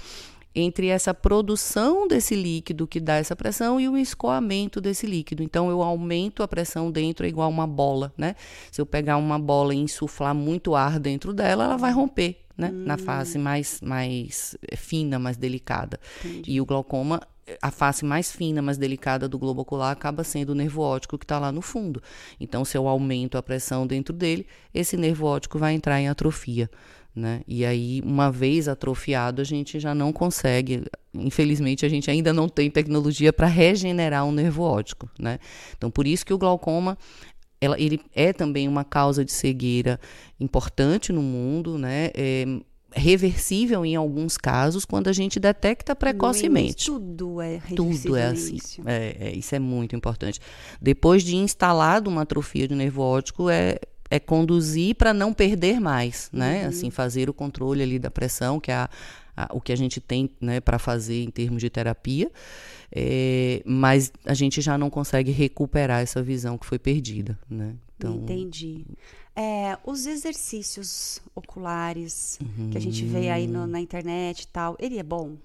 [0.59, 5.43] entre essa produção desse líquido que dá essa pressão e o escoamento desse líquido.
[5.43, 8.35] Então eu aumento a pressão dentro é igual uma bola, né?
[8.71, 12.71] Se eu pegar uma bola e insuflar muito ar dentro dela, ela vai romper, né?
[12.73, 12.85] Hum.
[12.85, 15.99] Na face mais mais fina, mais delicada.
[16.25, 16.53] Entendi.
[16.53, 17.21] E o glaucoma
[17.61, 21.23] a face mais fina, mais delicada do globo ocular acaba sendo o nervo óptico que
[21.23, 22.01] está lá no fundo.
[22.39, 26.69] Então, se eu aumento a pressão dentro dele, esse nervo óptico vai entrar em atrofia.
[27.17, 27.41] Né?
[27.47, 30.83] E aí, uma vez atrofiado, a gente já não consegue.
[31.15, 35.09] Infelizmente, a gente ainda não tem tecnologia para regenerar um nervo óptico.
[35.19, 35.39] Né?
[35.75, 36.95] Então, por isso que o glaucoma
[37.59, 39.99] ela, ele é também uma causa de cegueira
[40.39, 42.11] importante no mundo, né?
[42.13, 42.45] É,
[42.93, 46.85] reversível em alguns casos quando a gente detecta precocemente.
[46.85, 48.01] tudo é reversível.
[48.03, 48.59] Tudo é assim.
[48.85, 50.39] É, é, isso é muito importante.
[50.79, 56.29] Depois de instalado uma atrofia de nervo óptico, é, é conduzir para não perder mais,
[56.31, 56.63] né?
[56.63, 56.69] Uhum.
[56.69, 58.89] Assim, fazer o controle ali da pressão, que é a,
[59.35, 62.31] a, o que a gente tem né, para fazer em termos de terapia.
[62.91, 67.75] É, mas a gente já não consegue recuperar essa visão que foi perdida, né?
[67.97, 68.85] Então, Entendi.
[69.35, 72.69] É, os exercícios oculares uhum.
[72.71, 75.35] que a gente vê aí no, na internet e tal, ele é bom?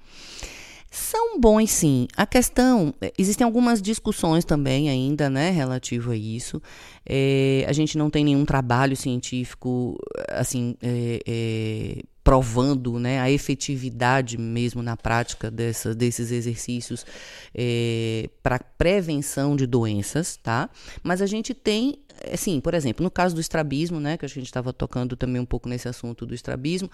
[0.90, 2.06] São bons, sim.
[2.14, 6.60] A questão, é, existem algumas discussões também ainda, né, relativo a isso.
[7.04, 14.38] É, a gente não tem nenhum trabalho científico, assim, é, é, provando né, a efetividade
[14.38, 17.04] mesmo na prática dessa, desses exercícios
[17.54, 20.70] é, para prevenção de doenças, tá?
[21.02, 21.98] Mas a gente tem
[22.30, 25.46] assim, por exemplo, no caso do estrabismo, né, que a gente estava tocando também um
[25.46, 26.90] pouco nesse assunto do estrabismo,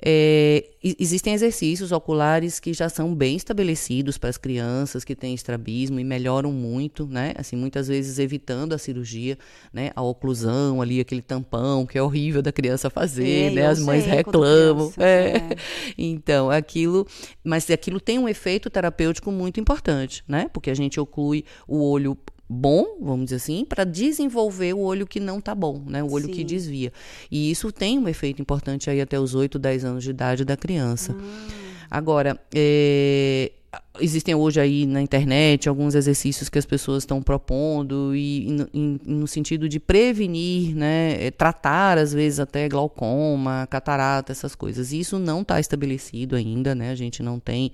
[0.00, 5.98] é, existem exercícios oculares que já são bem estabelecidos para as crianças que têm estrabismo
[6.00, 9.38] e melhoram muito, né, assim, muitas vezes evitando a cirurgia,
[9.72, 13.80] né, a oclusão ali, aquele tampão que é horrível da criança fazer, é, né, as
[13.80, 15.36] mães reclamam, criança, é.
[15.36, 15.56] é.
[15.96, 17.06] então, aquilo,
[17.44, 22.16] mas aquilo tem um efeito terapêutico muito importante, né, porque a gente oclui o olho
[22.52, 26.02] bom, vamos dizer assim, para desenvolver o olho que não está bom, né?
[26.02, 26.32] O olho Sim.
[26.32, 26.92] que desvia.
[27.30, 30.56] E isso tem um efeito importante aí até os 8, 10 anos de idade da
[30.56, 31.12] criança.
[31.12, 31.46] Hum.
[31.88, 33.52] Agora, é,
[34.00, 39.26] existem hoje aí na internet alguns exercícios que as pessoas estão propondo e, e, no
[39.26, 44.92] sentido de prevenir, né, é, tratar às vezes até glaucoma, catarata, essas coisas.
[44.92, 46.90] E isso não está estabelecido ainda, né?
[46.90, 47.72] A gente não tem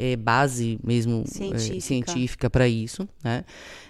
[0.00, 3.44] é, base mesmo científica, é, científica para isso, né?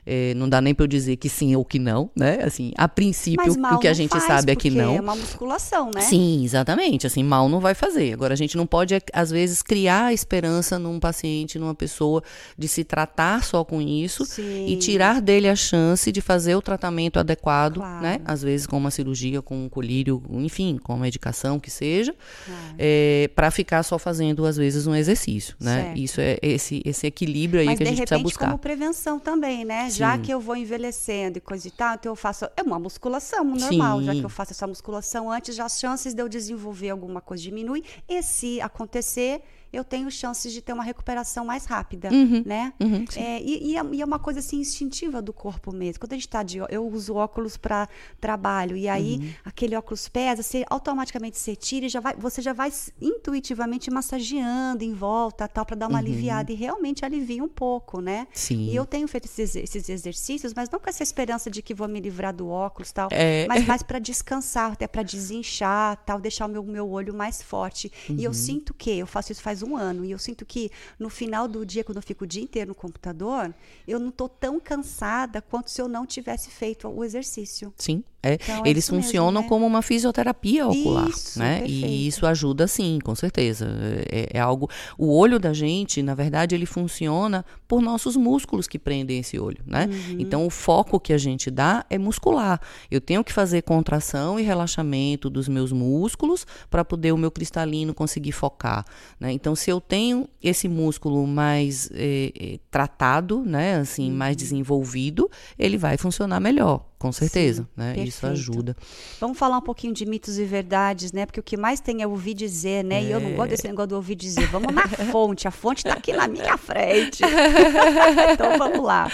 [0.05, 2.41] É, não dá nem para eu dizer que sim ou que não, né?
[2.43, 4.97] Assim, a princípio, o que a gente sabe é que não.
[4.97, 6.01] É uma musculação, né?
[6.01, 7.07] Sim, exatamente.
[7.07, 8.13] Assim, mal não vai fazer.
[8.13, 12.23] Agora, a gente não pode, às vezes, criar esperança num paciente, numa pessoa,
[12.59, 14.67] de se tratar só com isso sim.
[14.67, 18.03] e tirar dele a chance de fazer o tratamento adequado, claro.
[18.03, 18.21] né?
[18.25, 22.15] Às vezes com uma cirurgia, com um colírio, enfim, com uma medicação que seja,
[22.47, 22.75] claro.
[22.79, 25.85] é, para ficar só fazendo, às vezes, um exercício, né?
[25.85, 26.00] Certo.
[26.05, 28.47] Isso é esse, esse equilíbrio aí Mas, que a gente repente, precisa buscar.
[28.47, 29.91] como prevenção também, né?
[29.91, 29.97] Sim.
[29.97, 32.47] Já que eu vou envelhecendo e coisa e tal, então eu faço.
[32.57, 34.05] É uma musculação normal, Sim.
[34.07, 37.43] já que eu faço essa musculação antes, já as chances de eu desenvolver alguma coisa
[37.43, 37.83] diminuem.
[38.09, 42.73] E se acontecer eu tenho chances de ter uma recuperação mais rápida, uhum, né?
[42.81, 46.01] Uhum, é, e, e, é, e, é, uma coisa assim instintiva do corpo mesmo.
[46.01, 47.89] Quando a gente está de, eu uso óculos para
[48.21, 49.33] trabalho e aí uhum.
[49.45, 54.83] aquele óculos pesa, você automaticamente você tira e já vai, você já vai intuitivamente massageando
[54.83, 56.07] em volta, tal, para dar uma uhum.
[56.07, 58.27] aliviada e realmente alivia um pouco, né?
[58.33, 58.71] Sim.
[58.71, 61.87] E eu tenho feito esses, esses exercícios, mas não com essa esperança de que vou
[61.87, 63.47] me livrar do óculos, tal, é...
[63.47, 67.93] mas mais para descansar, até para desinchar, tal, deixar o meu meu olho mais forte.
[68.09, 68.35] E eu uhum.
[68.35, 70.05] sinto que eu faço isso faz um ano.
[70.05, 72.75] E eu sinto que no final do dia, quando eu fico o dia inteiro no
[72.75, 73.55] computador,
[73.87, 77.73] eu não estou tão cansada quanto se eu não tivesse feito o exercício.
[77.77, 78.05] Sim.
[78.23, 79.49] É, então, é eles funcionam mesmo, né?
[79.49, 81.61] como uma fisioterapia ocular, isso, né?
[81.61, 81.87] Perfeito.
[81.87, 83.67] E isso ajuda sim, com certeza.
[84.11, 84.69] É, é, algo.
[84.99, 89.63] O olho da gente, na verdade, ele funciona por nossos músculos que prendem esse olho,
[89.67, 89.89] né?
[89.91, 90.17] Uhum.
[90.19, 92.61] Então o foco que a gente dá é muscular.
[92.91, 97.95] Eu tenho que fazer contração e relaxamento dos meus músculos para poder o meu cristalino
[97.95, 98.85] conseguir focar,
[99.19, 99.33] né?
[99.33, 103.77] Então se eu tenho esse músculo mais é, é tratado, né?
[103.77, 104.17] Assim, uhum.
[104.17, 106.85] mais desenvolvido, ele vai funcionar melhor.
[107.01, 107.95] Com certeza, Sim, né?
[107.95, 108.10] Perfeito.
[108.11, 108.77] Isso ajuda.
[109.19, 111.25] Vamos falar um pouquinho de mitos e verdades, né?
[111.27, 112.97] Porque o que mais tem é ouvir dizer, né?
[112.97, 113.05] É.
[113.05, 114.47] E eu não gosto desse negócio do ouvir dizer.
[114.49, 117.23] Vamos na fonte, a fonte está aqui na minha frente.
[118.33, 119.09] então vamos lá.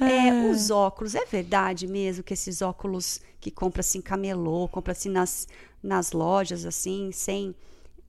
[0.00, 0.50] É, ah.
[0.50, 5.46] os óculos, é verdade mesmo que esses óculos que compra assim camelô, compra assim nas,
[5.82, 7.54] nas lojas assim, sem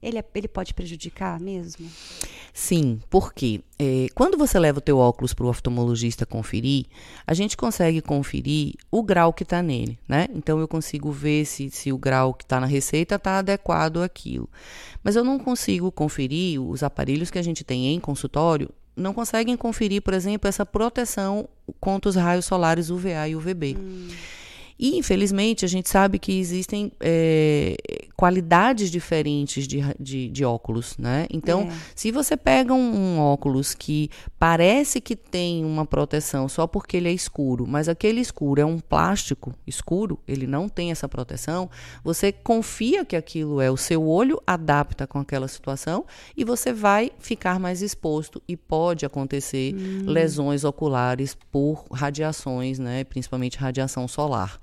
[0.02, 1.88] ele, é, ele pode prejudicar mesmo?
[2.52, 6.86] Sim, porque é, quando você leva o teu óculos para o oftalmologista conferir,
[7.26, 10.28] a gente consegue conferir o grau que está nele, né?
[10.34, 14.48] Então eu consigo ver se, se o grau que está na receita está adequado àquilo.
[15.02, 19.56] Mas eu não consigo conferir os aparelhos que a gente tem em consultório não conseguem
[19.56, 21.48] conferir, por exemplo, essa proteção
[21.80, 23.76] contra os raios solares UVA e UVB.
[23.78, 24.08] Hum.
[24.78, 27.76] E, infelizmente, a gente sabe que existem é,
[28.16, 31.26] qualidades diferentes de, de, de, óculos, né?
[31.30, 31.72] Então, é.
[31.96, 37.08] se você pega um, um, óculos que parece que tem uma proteção só porque ele
[37.08, 41.68] é escuro, mas aquele escuro é um plástico escuro, ele não tem essa proteção,
[42.04, 46.04] você confia que aquilo é, o seu olho adapta com aquela situação
[46.36, 50.04] e você vai ficar mais exposto e pode acontecer hum.
[50.06, 53.02] lesões oculares por radiações, né?
[53.02, 54.60] Principalmente radiação solar.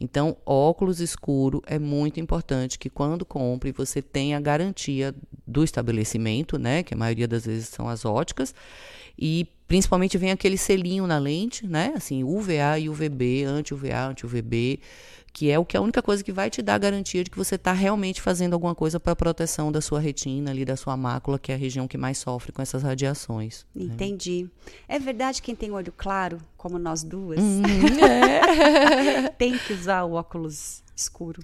[0.00, 5.14] Então, óculos escuro é muito importante que quando compre você tenha a garantia
[5.46, 8.54] do estabelecimento, né, que a maioria das vezes são as óticas,
[9.16, 14.80] e principalmente vem aquele selinho na lente, né, assim, UVA e UVB, anti-UVA, anti-UVB,
[15.32, 17.30] que é o que é a única coisa que vai te dar a garantia de
[17.30, 20.76] que você está realmente fazendo alguma coisa para a proteção da sua retina ali, da
[20.76, 23.64] sua mácula, que é a região que mais sofre com essas radiações.
[23.74, 23.84] Né?
[23.84, 24.44] Entendi.
[24.44, 24.72] Né?
[24.88, 27.62] É verdade que quem tem olho claro, como nós duas, hum,
[28.02, 29.28] é.
[29.30, 31.42] tem que usar o óculos escuro.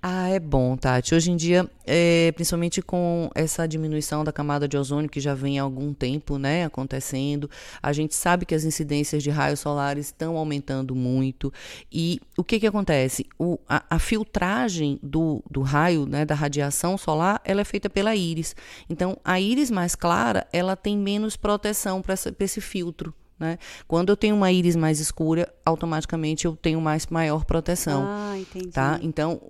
[0.00, 1.14] Ah, é bom, Tati.
[1.14, 5.58] Hoje em dia, é, principalmente com essa diminuição da camada de ozônio que já vem
[5.58, 7.50] há algum tempo, né, acontecendo,
[7.82, 11.52] a gente sabe que as incidências de raios solares estão aumentando muito.
[11.90, 13.26] E o que que acontece?
[13.38, 18.14] O, a, a filtragem do, do raio, né, da radiação solar, ela é feita pela
[18.14, 18.56] íris.
[18.88, 23.14] Então, a íris mais clara, ela tem menos proteção para esse filtro.
[23.38, 23.58] Né?
[23.88, 28.04] Quando eu tenho uma íris mais escura, automaticamente eu tenho mais maior proteção.
[28.06, 28.68] Ah, entendi.
[28.68, 28.98] Tá?
[29.02, 29.40] Então,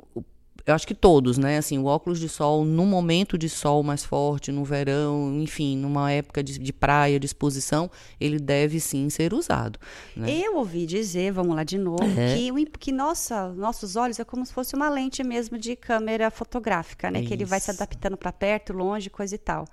[0.65, 1.59] eu acho que todos, né?
[1.59, 6.11] Assim, o óculos de sol, no momento de sol mais forte, no verão, enfim, numa
[6.13, 7.91] época de, de praia, de exposição,
[8.21, 9.79] ele deve sim ser usado.
[10.17, 10.31] Né?
[10.31, 12.37] Eu ouvi dizer, vamos lá de novo, é.
[12.37, 17.11] que, que nossa, nossos olhos é como se fosse uma lente mesmo de câmera fotográfica,
[17.11, 17.21] né?
[17.21, 19.67] É que ele vai se adaptando para perto, longe, coisa e tal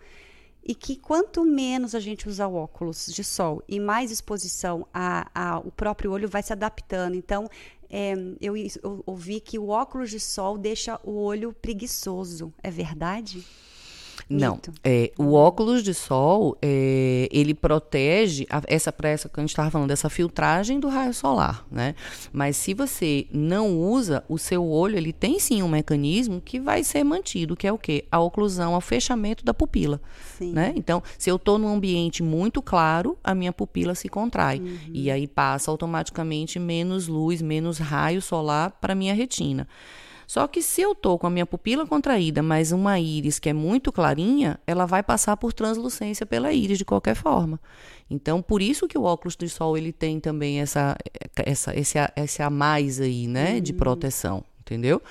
[0.63, 5.59] e que quanto menos a gente usar óculos de sol e mais exposição a, a
[5.59, 7.15] o próprio olho vai se adaptando.
[7.15, 7.49] Então,
[7.89, 12.53] é, eu, eu ouvi que o óculos de sol deixa o olho preguiçoso.
[12.61, 13.45] É verdade?
[14.29, 14.59] Não.
[14.83, 19.71] É, o óculos de sol, é, ele protege a, essa pressa que a gente estava
[19.71, 21.95] falando, dessa filtragem do raio solar, né?
[22.31, 26.83] Mas se você não usa, o seu olho, ele tem sim um mecanismo que vai
[26.83, 28.05] ser mantido, que é o quê?
[28.11, 29.99] A oclusão, o fechamento da pupila,
[30.37, 30.51] sim.
[30.51, 30.73] né?
[30.75, 34.59] Então, se eu estou num ambiente muito claro, a minha pupila se contrai.
[34.59, 34.77] Uhum.
[34.93, 39.67] E aí passa automaticamente menos luz, menos raio solar para minha retina.
[40.29, 43.53] Só que se eu tô com a minha pupila contraída, mas uma íris que é
[43.53, 47.59] muito clarinha, ela vai passar por translucência pela íris de qualquer forma.
[48.07, 50.95] Então, por isso que o óculos de sol ele tem também essa
[51.35, 53.77] essa esse esse a mais aí, né, de hum.
[53.77, 55.01] proteção, entendeu?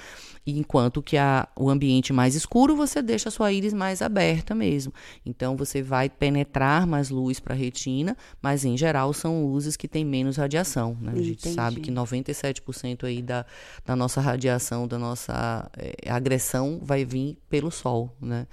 [0.57, 4.93] Enquanto que a, o ambiente mais escuro você deixa a sua íris mais aberta mesmo.
[5.27, 9.89] Então você vai penetrar mais luz para a retina, mas em geral são luzes que
[9.89, 10.97] têm menos radiação.
[11.01, 11.13] Né?
[11.17, 13.45] A gente sabe que 97% aí da,
[13.85, 18.47] da nossa radiação, da nossa é, agressão vai vir pelo sol, né?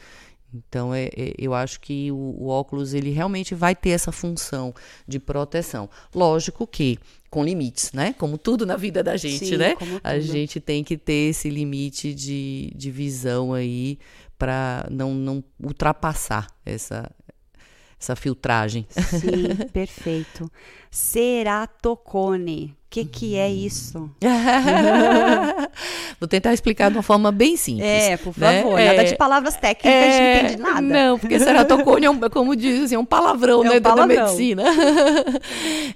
[0.56, 4.74] Então, é, é, eu acho que o, o, óculos ele realmente vai ter essa função
[5.06, 5.90] de proteção.
[6.14, 6.98] Lógico que
[7.36, 8.16] com limites, né?
[8.18, 9.76] Como tudo na vida da gente, Sim, né?
[10.02, 14.00] A gente tem que ter esse limite de, de visão aí
[14.38, 17.12] para não, não ultrapassar essa,
[18.06, 18.86] essa filtragem.
[18.90, 20.50] Sim, perfeito.
[20.92, 22.76] Ceratocone.
[22.86, 24.10] O que, que é isso?
[26.18, 27.86] Vou tentar explicar de uma forma bem simples.
[27.86, 28.62] É, por né?
[28.62, 28.76] favor.
[28.78, 28.86] Né?
[28.86, 30.82] Nada de palavras técnicas, é, a gente não entende nada.
[30.82, 34.16] Não, porque ceratocone é, um, como diz assim, é um palavrão, é né, um palavrão.
[34.16, 34.64] da medicina.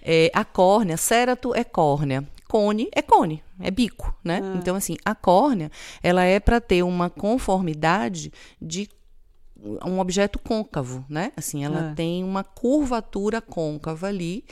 [0.02, 2.26] É, a córnea, cerato é córnea.
[2.48, 4.42] Cone é cone, é bico, né?
[4.44, 4.58] Ah.
[4.58, 5.70] Então, assim, a córnea,
[6.02, 8.90] ela é para ter uma conformidade de
[9.86, 11.32] um objeto côncavo, né?
[11.36, 11.94] Assim, ela é.
[11.94, 14.44] tem uma curvatura côncava ali.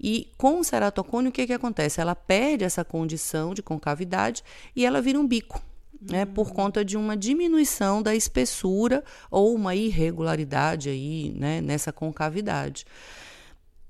[0.00, 2.00] E com o ceratocone, o que, que acontece?
[2.00, 4.42] Ela perde essa condição de concavidade
[4.74, 5.62] e ela vira um bico.
[6.10, 6.50] Né, por hum.
[6.50, 12.84] conta de uma diminuição da espessura ou uma irregularidade aí, né, nessa concavidade.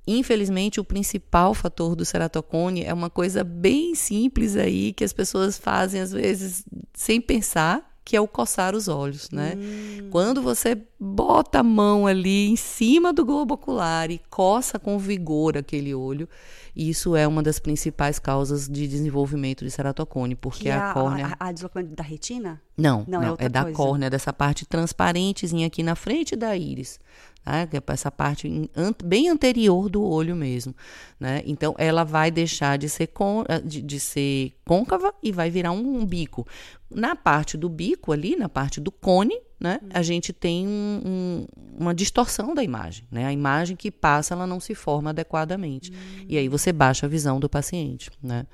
[0.06, 5.58] Infelizmente, o principal fator do ceratocone é uma coisa bem simples aí que as pessoas
[5.58, 9.54] fazem às vezes sem pensar, que é o coçar os olhos, né?
[9.56, 10.08] Hum.
[10.10, 15.56] Quando você bota a mão ali em cima do globo ocular e coça com vigor
[15.56, 16.28] aquele olho,
[16.76, 21.36] isso é uma das principais causas de desenvolvimento de ceratocone, porque que a, a córnea.
[21.38, 22.60] A, a deslocamento da retina?
[22.76, 26.98] Não, Não, não, é é, da córnea, dessa parte transparentezinha aqui na frente da íris.
[27.44, 27.68] Né?
[27.72, 28.70] é Essa parte
[29.04, 30.74] bem anterior do olho mesmo.
[31.20, 31.42] Né?
[31.46, 35.72] Então, ela vai deixar de ser, con- eh, de, de ser côncava e vai virar
[35.72, 36.46] um, um bico.
[36.90, 39.80] Na parte do bico ali, na parte do cone, né?
[39.92, 41.46] a gente tem um- um-
[41.80, 43.06] uma distorção da imagem.
[43.10, 43.26] Né?
[43.26, 45.92] A imagem que passa, ela não se forma adequadamente.
[46.28, 48.10] E aí você baixa a visão do paciente.
[48.22, 48.46] Né?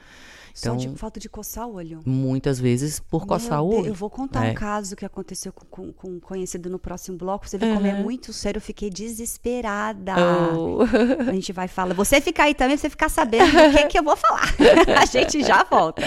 [0.60, 2.00] Só de Então, falta de coçar o olho.
[2.04, 3.88] muitas vezes por coçar Meu o Deus, olho.
[3.90, 4.50] Eu vou contar É.
[4.50, 7.48] um caso que aconteceu com, com- com um conhecido no próximo bloco.
[7.48, 8.02] Você vê como é Uhum.
[8.02, 8.58] muito sério.
[8.58, 10.12] Eu fiquei desesperada.
[10.54, 10.80] Oh.
[11.28, 11.94] A gente vai falar.
[11.94, 14.54] Você ficar aí também, você ficar sabendo o que, que eu vou falar.
[15.00, 16.02] A gente já volta.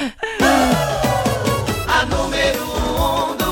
[1.87, 3.42] A número um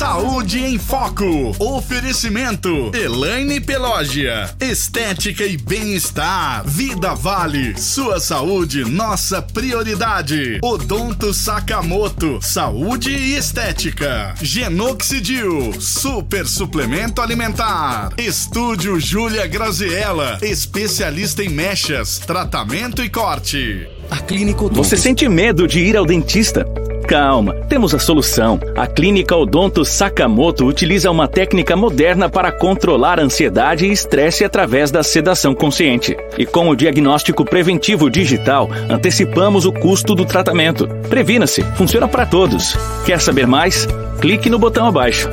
[0.00, 1.54] Saúde em Foco.
[1.58, 2.90] Oferecimento.
[2.94, 4.48] Elaine Pelógia.
[4.58, 6.64] Estética e bem-estar.
[6.66, 7.78] Vida Vale.
[7.78, 10.58] Sua saúde, nossa prioridade.
[10.62, 12.38] Odonto Sakamoto.
[12.40, 14.34] Saúde e estética.
[14.40, 15.78] Genoxidil.
[15.78, 18.08] Super suplemento alimentar.
[18.16, 20.38] Estúdio Júlia Graziella.
[20.40, 23.86] Especialista em mechas, tratamento e corte.
[24.10, 24.82] A Clínica Odonto.
[24.82, 26.64] Você sente medo de ir ao dentista?
[27.10, 28.60] Calma, temos a solução.
[28.76, 35.02] A Clínica Odonto Sakamoto utiliza uma técnica moderna para controlar ansiedade e estresse através da
[35.02, 36.16] sedação consciente.
[36.38, 40.86] E com o diagnóstico preventivo digital, antecipamos o custo do tratamento.
[41.08, 42.76] Previna-se, funciona para todos.
[43.04, 43.86] Quer saber mais?
[44.20, 45.28] Clique no botão abaixo.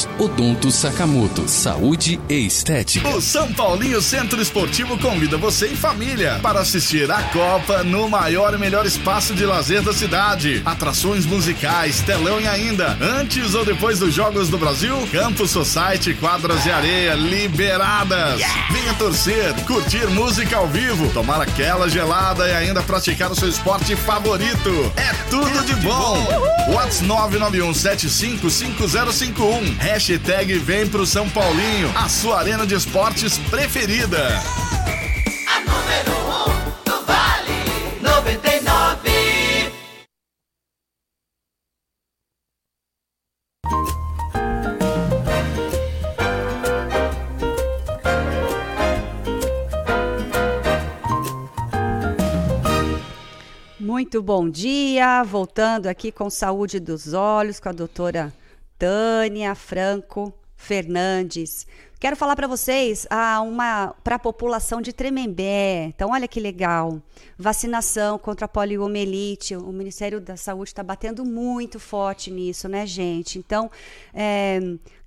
[0.00, 3.08] Campos, Odonto Sakamoto, Saúde e Estética.
[3.08, 8.54] O São Paulinho Centro Esportivo convida você e família para assistir a Copa no maior
[8.54, 10.62] e melhor espaço de lazer da cidade.
[10.64, 16.62] Atrações musicais, telão e ainda, antes ou depois dos Jogos do Brasil, Campo Society, quadras
[16.62, 18.40] de areia liberadas.
[18.70, 23.96] Venha torcer, curtir música ao vivo, tomar aquela gelada e ainda praticar o seu esporte
[23.96, 24.92] favorito.
[24.96, 26.18] É tudo de bom.
[26.72, 29.80] Whats 991755051.
[29.92, 34.24] Hashtag vem pro São Paulinho, a sua arena de esportes preferida.
[35.48, 39.10] A número um do Vale 99
[53.80, 55.24] Muito bom dia.
[55.24, 58.32] Voltando aqui com Saúde dos Olhos, com a doutora
[58.80, 61.66] Tânia Franco Fernandes.
[62.00, 65.84] Quero falar para vocês ah, uma para a população de Tremembé.
[65.94, 66.98] Então, olha que legal.
[67.36, 69.54] Vacinação contra a poliomielite.
[69.54, 73.38] O Ministério da Saúde está batendo muito forte nisso, né, gente?
[73.38, 73.70] Então,
[74.14, 74.58] é,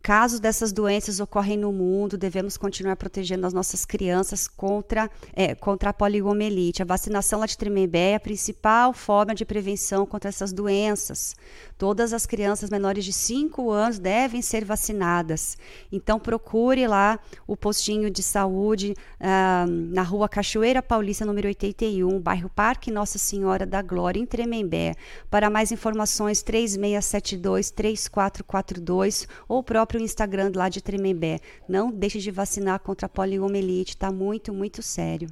[0.04, 5.92] casos dessas doenças ocorrem no mundo, devemos continuar protegendo as nossas crianças contra, é, contra
[5.92, 6.82] a poliomielite.
[6.82, 11.34] A vacinação lá de Tremembé é a principal forma de prevenção contra essas doenças.
[11.78, 15.58] Todas as crianças menores de 5 anos devem ser vacinadas.
[15.90, 22.50] Então, procure lá o postinho de saúde ah, na rua Cachoeira Paulista, número 81, bairro
[22.50, 24.96] Parque Nossa Senhora da Glória, em Tremembé.
[25.30, 29.64] Para mais informações, 3672-3442 ou o
[29.94, 31.40] próprio Instagram lá de Tremembé.
[31.68, 35.30] Não deixe de vacinar contra a poliomielite, está muito, muito sério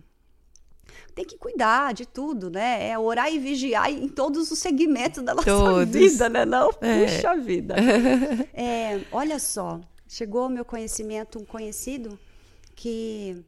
[1.15, 2.89] tem que cuidar de tudo, né?
[2.89, 5.93] É orar e vigiar em todos os segmentos da nossa Todos.
[5.93, 6.45] vida, né?
[6.45, 6.69] Não?
[6.79, 7.05] É.
[7.05, 7.75] Puxa vida.
[8.53, 12.17] É, olha só, chegou ao meu conhecimento um conhecido
[12.75, 13.43] que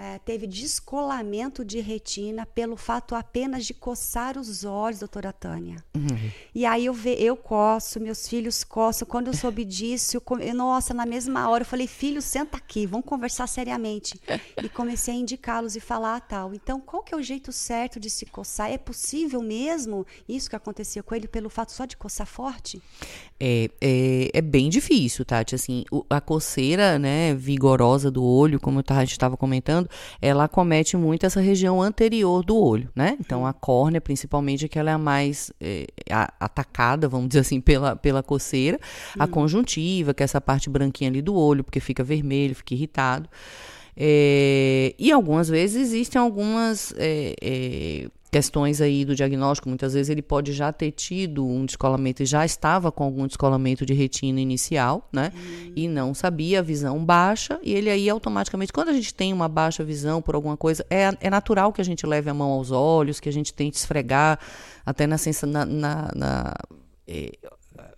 [0.00, 5.82] é, teve descolamento de retina pelo fato apenas de coçar os olhos, doutora Tânia.
[6.54, 9.08] E aí eu, ve, eu coço, meus filhos coçam.
[9.08, 12.86] Quando eu soube disso, eu, come- nossa, na mesma hora eu falei, filho, senta aqui,
[12.86, 14.20] vamos conversar seriamente.
[14.62, 16.54] E comecei a indicá-los e falar tal.
[16.54, 18.70] Então, qual que é o jeito certo de se coçar?
[18.70, 22.80] É possível mesmo isso que acontecia com ele pelo fato só de coçar forte?
[23.40, 25.56] É, é, é bem difícil, Tati.
[25.56, 29.87] Assim, a coceira, né, vigorosa do olho, como a gente estava comentando,
[30.20, 33.16] ela acomete muito essa região anterior do olho, né?
[33.20, 37.60] Então, a córnea, principalmente, que ela é a mais é, a- atacada, vamos dizer assim,
[37.60, 38.78] pela, pela coceira.
[39.18, 43.28] A conjuntiva, que é essa parte branquinha ali do olho, porque fica vermelho, fica irritado.
[44.00, 49.68] É, e algumas vezes existem algumas é, é, questões aí do diagnóstico.
[49.68, 53.86] Muitas vezes ele pode já ter tido um descolamento e já estava com algum descolamento
[53.86, 55.32] de retina inicial, né?
[55.74, 57.58] E não sabia a visão baixa.
[57.62, 61.10] E ele aí automaticamente, quando a gente tem uma baixa visão por alguma coisa, é,
[61.20, 64.38] é natural que a gente leve a mão aos olhos, que a gente tente esfregar
[64.84, 65.48] até na sensação.
[65.48, 66.54] Na, na, na,
[67.06, 67.32] é,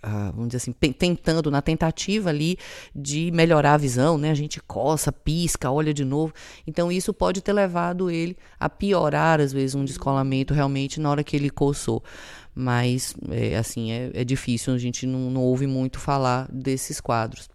[0.02, 2.56] ah, vamos dizer assim, tentando, na tentativa ali
[2.94, 4.30] de melhorar a visão, né?
[4.30, 6.32] A gente coça, pisca, olha de novo.
[6.66, 11.24] Então, isso pode ter levado ele a piorar, às vezes, um descolamento realmente na hora
[11.24, 12.02] que ele coçou.
[12.54, 17.48] Mas, é, assim, é, é difícil, a gente não, não ouve muito falar desses quadros.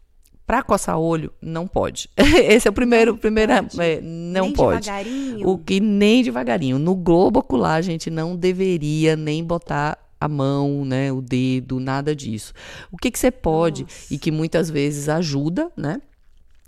[0.45, 2.07] Para coçar olho, não pode.
[2.15, 3.82] Esse é o primeiro, primeira, pode.
[3.82, 4.82] é, não Nem pode.
[4.82, 5.49] devagarinho?
[5.49, 6.78] O que nem devagarinho.
[6.78, 12.15] No globo ocular, a gente não deveria nem botar a mão, né, o dedo, nada
[12.15, 12.53] disso.
[12.91, 14.13] O que que você pode Nossa.
[14.13, 16.01] e que muitas vezes ajuda, né,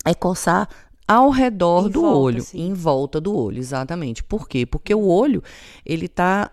[0.06, 0.68] é coçar
[1.10, 2.68] ao redor Em do volta, olho, assim.
[2.68, 4.22] em volta do olho, exatamente.
[4.22, 4.66] Por quê?
[4.66, 5.42] Porque o olho
[5.86, 6.52] ele está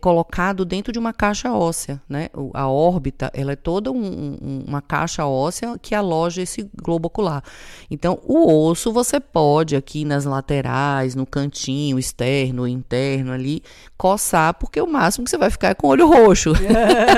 [0.00, 2.28] colocado dentro de uma caixa óssea, né?
[2.52, 7.44] A órbita ela é toda um- um- uma caixa óssea que aloja esse globo ocular.
[7.88, 13.62] Então, o osso você pode aqui nas laterais, no cantinho externo, interno ali,
[14.02, 16.52] coçar, porque o máximo que você vai ficar é com o olho roxo.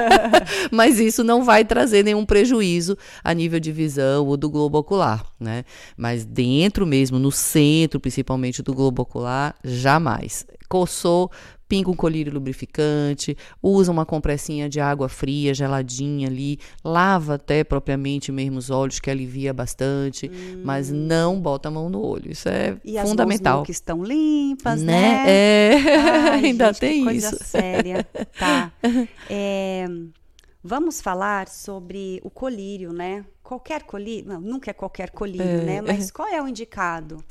[0.70, 5.24] Mas isso não vai trazer nenhum prejuízo a nível de visão ou do globo ocular,
[5.40, 5.64] né?
[5.96, 10.44] Mas dentro mesmo, no centro, principalmente do globo ocular, jamais.
[10.68, 11.30] Coçou,
[11.68, 18.30] pinga um colírio lubrificante, usa uma compressinha de água fria, geladinha ali, lava até propriamente
[18.30, 20.30] mesmo os olhos, que alivia bastante,
[20.62, 22.30] mas não bota a mão no olho.
[22.30, 23.56] Isso é E as fundamental.
[23.58, 25.24] mãos que estão limpas, né?
[25.24, 25.24] né?
[25.26, 25.74] É,
[26.30, 27.44] Ai, ainda gente, que tem coisa isso.
[27.44, 28.06] séria.
[28.38, 28.72] Tá.
[29.28, 29.86] É,
[30.62, 33.24] vamos falar sobre o colírio, né?
[33.42, 35.80] Qualquer colírio, não, nunca é qualquer colírio, né?
[35.82, 37.22] Mas qual é o indicado?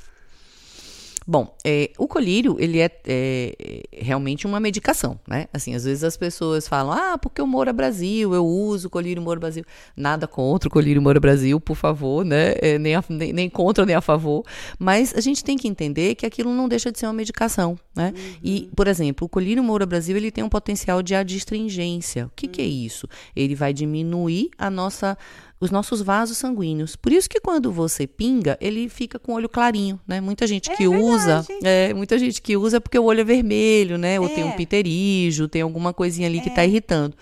[1.26, 5.48] Bom, é, o colírio, ele é, é, é realmente uma medicação, né?
[5.54, 9.22] Assim, às vezes as pessoas falam, ah, porque o Moura Brasil, eu uso o colírio
[9.24, 9.64] Moura Brasil.
[9.96, 12.56] Nada contra o colírio Moura Brasil, por favor, né?
[12.62, 14.44] É, nem, a- nem, nem contra, nem a favor.
[14.78, 18.14] Mas a gente tem que entender que aquilo não deixa de ser uma medicação, né?
[18.44, 22.26] E, por exemplo, o colírio Moura Brasil, ele tem um potencial de adstringência.
[22.26, 23.08] O que, que é isso?
[23.36, 25.18] Ele vai diminuir a nossa
[25.64, 26.96] os nossos vasos sanguíneos.
[26.96, 30.20] Por isso que quando você pinga, ele fica com o olho clarinho, né?
[30.20, 34.20] Muita gente que usa, é, muita gente que usa porque o olho é vermelho, né?
[34.20, 34.56] Ou tem um É.
[34.56, 37.16] piterígio, tem alguma coisinha ali que tá irritando.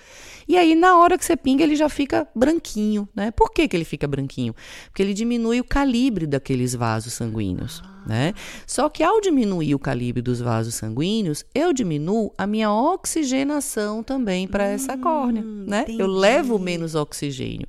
[0.47, 3.31] E aí, na hora que você pinga, ele já fica branquinho, né?
[3.31, 4.53] Por que, que ele fica branquinho?
[4.87, 8.33] Porque ele diminui o calibre daqueles vasos sanguíneos, né?
[8.65, 14.47] Só que ao diminuir o calibre dos vasos sanguíneos, eu diminuo a minha oxigenação também
[14.47, 15.85] para essa córnea, né?
[15.87, 16.65] Eu levo entendi.
[16.65, 17.67] menos oxigênio.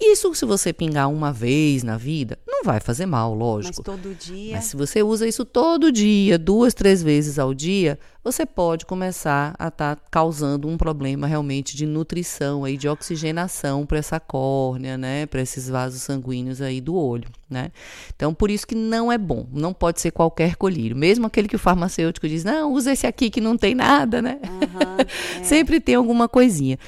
[0.00, 3.82] Isso, se você pingar uma vez na vida, não vai fazer mal, Mas lógico.
[3.82, 4.56] todo dia.
[4.56, 9.54] Mas se você usa isso todo dia, duas, três vezes ao dia, você pode começar
[9.58, 15.26] a estar causando um problema realmente de nutrição aí, de oxigenação para essa córnea, né?
[15.26, 17.70] Para esses vasos sanguíneos aí do olho, né?
[18.16, 19.46] Então, por isso que não é bom.
[19.52, 20.96] Não pode ser qualquer colírio.
[20.96, 24.40] Mesmo aquele que o farmacêutico diz, não, usa esse aqui que não tem nada, né?
[24.42, 24.96] Aham,
[25.38, 25.44] é.
[25.44, 26.78] Sempre tem alguma coisinha.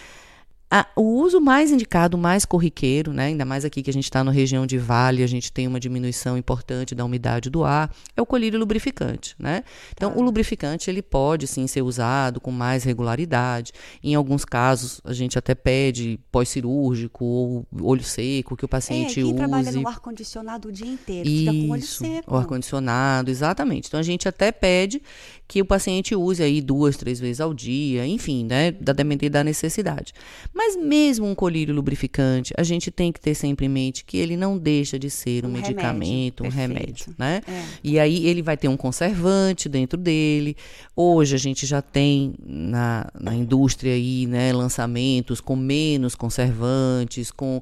[0.68, 3.26] Ah, o uso mais indicado, mais corriqueiro, né?
[3.26, 5.78] ainda mais aqui que a gente está na região de vale, a gente tem uma
[5.78, 9.36] diminuição importante da umidade do ar, é o colírio lubrificante.
[9.38, 9.62] Né?
[9.92, 13.72] Então, o lubrificante ele pode sim ser usado com mais regularidade.
[14.02, 19.14] Em alguns casos, a gente até pede pós-cirúrgico ou olho seco que o É, paciente
[19.14, 19.34] quem use.
[19.34, 22.34] trabalha no ar-condicionado o dia inteiro, fica com o olho Isso, seco.
[22.34, 23.86] o ar-condicionado, exatamente.
[23.86, 25.00] Então a gente até pede
[25.48, 29.44] que o paciente use aí duas, três vezes ao dia, enfim, né, da depender da
[29.44, 30.12] necessidade.
[30.52, 34.36] Mas mesmo um colírio lubrificante, a gente tem que ter sempre em mente que ele
[34.36, 36.72] não deixa de ser um, Um remédio, medicamento, um perfeito.
[36.72, 37.42] remédio, né?
[37.46, 37.64] É.
[37.84, 40.56] E aí ele vai ter um conservante dentro dele.
[40.94, 47.60] Hoje a gente já tem na, na indústria aí, né, lançamentos com menos conservantes, com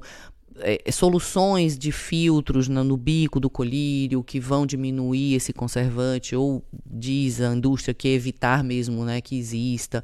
[0.59, 6.63] é, soluções de filtros na- no bico do colírio que vão diminuir esse conservante ou
[6.85, 10.03] diz a indústria que evitar mesmo né, que exista.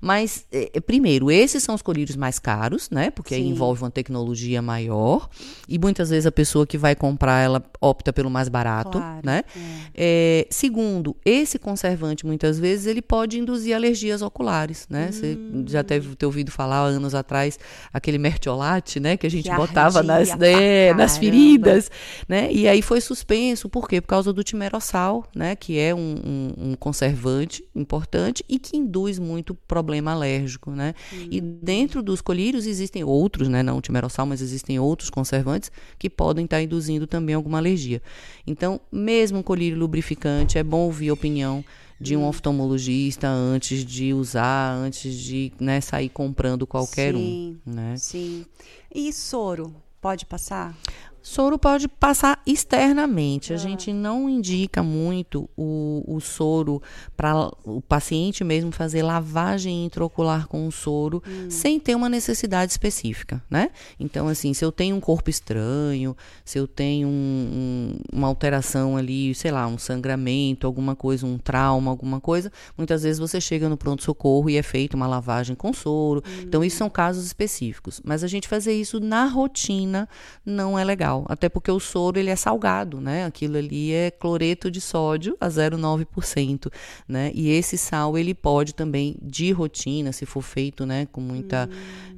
[0.00, 3.10] Mas, é, é, primeiro, esses são os colírios mais caros, né?
[3.10, 5.28] Porque aí envolve uma tecnologia maior.
[5.68, 9.42] E muitas vezes a pessoa que vai comprar, ela opta pelo mais barato, Claro, né?
[9.94, 15.10] É, segundo, esse conservante, muitas vezes, ele pode induzir alergias oculares, né?
[15.10, 15.64] Você Hum.
[15.66, 17.58] já deve ter ouvido falar anos atrás,
[17.92, 19.16] aquele mertiolate, né?
[19.16, 19.96] Que a gente Que botava nas,
[20.30, 21.90] ardia né, nas feridas,
[22.28, 22.52] né?
[22.52, 24.00] E aí foi suspenso, por quê?
[24.00, 25.54] Por causa do timerossal, né?
[25.56, 30.94] Que é um, um- um conservante importante e que induz muito problema alérgico, né?
[31.30, 33.62] E dentro dos colírios existem outros, né?
[33.62, 38.02] Não o timerossal, mas existem outros conservantes que podem estar induzindo também alguma alergia.
[38.46, 41.64] Então, mesmo um colírio lubrificante, é bom ouvir a opinião
[42.00, 47.96] de um oftalmologista antes de usar, antes de né, sair comprando qualquer Sim, um, né?
[47.96, 48.44] Sim.
[48.94, 50.76] E soro, pode passar?
[51.28, 53.52] Soro pode passar externamente.
[53.52, 56.80] A gente não indica muito o, o soro
[57.16, 61.20] para o paciente mesmo fazer lavagem intraocular com o soro
[61.50, 63.70] sem ter uma necessidade específica, né?
[63.98, 68.96] Então, assim, se eu tenho um corpo estranho, se eu tenho um- um- uma alteração
[68.96, 73.68] ali, sei lá, um sangramento, alguma coisa, um trauma, alguma coisa, muitas vezes você chega
[73.68, 76.22] no pronto-socorro e é feita uma lavagem com soro.
[76.40, 78.00] Então, isso são casos específicos.
[78.04, 80.08] Mas a gente fazer isso na rotina
[80.44, 81.15] não é legal.
[81.28, 83.24] Até porque o soro, ele é salgado, né?
[83.24, 86.70] Aquilo ali é cloreto de sódio a 0,9%,
[87.08, 87.30] né?
[87.34, 91.06] E esse sal, ele pode também, de rotina, se for feito, né?
[91.06, 91.68] Com muita...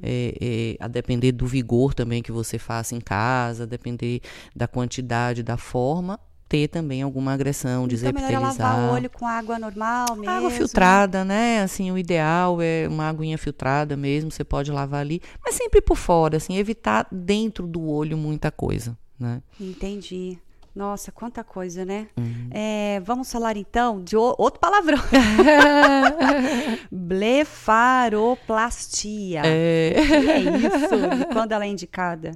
[0.01, 4.21] é, é, a depender do vigor também que você faça em casa, a depender
[4.55, 6.19] da quantidade, da forma,
[6.49, 8.75] ter também alguma agressão, Então é melhor desepitelizar.
[8.75, 10.29] lavar o olho com água normal mesmo.
[10.29, 11.61] Água filtrada, né?
[11.61, 15.95] Assim, o ideal é uma aguinha filtrada mesmo, você pode lavar ali, mas sempre por
[15.95, 19.43] fora, assim, evitar dentro do olho muita coisa, né?
[19.61, 20.39] Entendi.
[20.75, 22.07] Nossa, quanta coisa, né?
[22.17, 22.47] Uhum.
[22.51, 24.99] É, vamos falar então de outro palavrão.
[26.91, 29.41] Blefaroplastia.
[29.43, 29.93] É.
[29.97, 30.95] O que é isso?
[31.21, 32.31] E quando ela é indicada?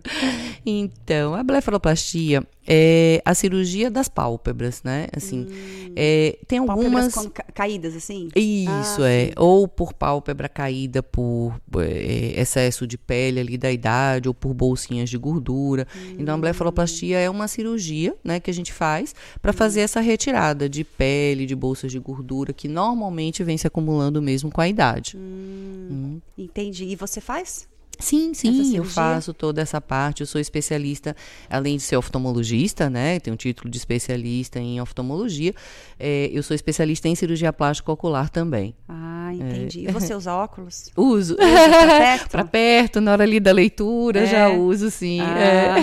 [0.65, 5.07] Então, a blefaroplastia é a cirurgia das pálpebras, né?
[5.15, 5.47] Assim,
[5.95, 6.65] é, tem Hum.
[6.65, 8.29] Pálpebras algumas caídas, assim?
[8.35, 9.31] Isso Ah, é, sim.
[9.37, 15.09] ou por pálpebra caída por eh, excesso de pele ali da idade, ou por bolsinhas
[15.09, 15.87] de gordura.
[16.17, 20.69] Então a blefaroplastia é uma cirurgia, né, que a gente faz para fazer essa retirada
[20.69, 25.17] de pele, de bolsas de gordura que normalmente vem se acumulando mesmo com a idade.
[25.17, 26.19] Hum.
[26.37, 26.85] Entendi.
[26.85, 27.67] E você faz?
[27.99, 30.21] Sim, sim, eu faço toda essa parte.
[30.21, 31.15] Eu sou especialista,
[31.49, 33.19] além de ser oftalmologista, né?
[33.19, 35.53] Tenho um título de especialista em oftalmologia.
[35.99, 38.75] eh, eu sou especialista em cirurgia plástica ocular também.
[38.89, 39.85] Ah, entendi.
[39.87, 40.89] E você usa óculos?
[40.97, 41.35] Uso.
[41.35, 41.45] pra
[41.99, 42.29] perto?
[42.29, 44.57] Pra perto, na hora ali da leitura, já É.
[44.57, 45.21] uso, sim.
[45.21, 45.39] Ah.
[45.39, 45.73] é.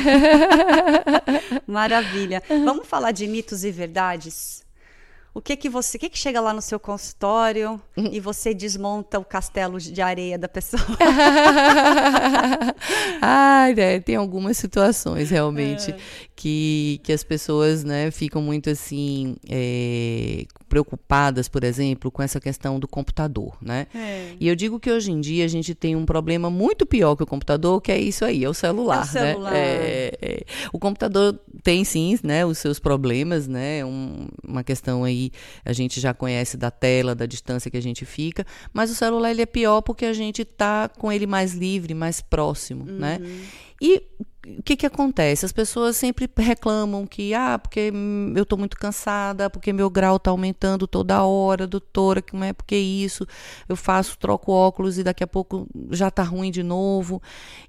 [1.66, 2.42] Maravilha.
[2.48, 4.62] Vamos falar de mitos e verdades?
[5.32, 9.16] O que que você, o que que chega lá no seu consultório e você desmonta
[9.16, 10.82] o castelo de areia da pessoa?
[13.22, 15.30] Ai, né, tem algumas situações
[15.92, 15.96] É.
[16.40, 22.80] que, que as pessoas né, ficam muito assim é, preocupadas, por exemplo, com essa questão
[22.80, 23.86] do computador, né?
[24.40, 27.22] E eu digo que hoje em dia a gente tem um problema muito pior que
[27.22, 29.00] o computador, que é isso aí, é o celular.
[29.00, 29.52] É o celular.
[29.52, 29.58] Né?
[29.58, 30.42] É, é.
[30.72, 33.84] O computador tem sim, né, os seus problemas, né?
[33.84, 35.30] Um- uma questão aí
[35.62, 39.30] a gente já conhece da tela, da distância que a gente fica, mas o celular
[39.30, 43.20] ele é pior porque a gente tá com ele mais livre, mais próximo, né?
[43.82, 44.02] E
[44.46, 45.44] o que que acontece?
[45.44, 47.92] As pessoas sempre reclamam que, ah, porque
[48.34, 52.74] eu tô muito cansada, porque meu grau tá aumentando toda hora, doutora, como é porque
[52.76, 53.26] isso?
[53.68, 57.20] Eu faço, troco óculos e daqui a pouco já tá ruim de novo.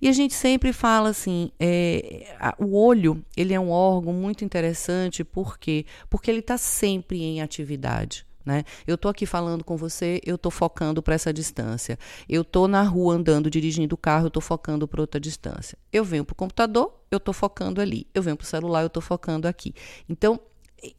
[0.01, 4.45] E a gente sempre fala assim, é, a- o olho, ele é um órgão muito
[4.45, 5.85] interessante, por quê?
[6.09, 8.25] Porque ele tá sempre em atividade.
[8.45, 8.63] Né?
[8.87, 11.97] Eu tô aqui falando com você, eu tô focando para essa distância.
[12.27, 15.77] Eu tô na rua andando, dirigindo o carro, eu tô focando para outra distância.
[15.91, 18.07] Eu venho pro computador, eu tô focando ali.
[18.13, 19.73] Eu venho pro celular, eu tô focando aqui.
[20.09, 20.39] Então,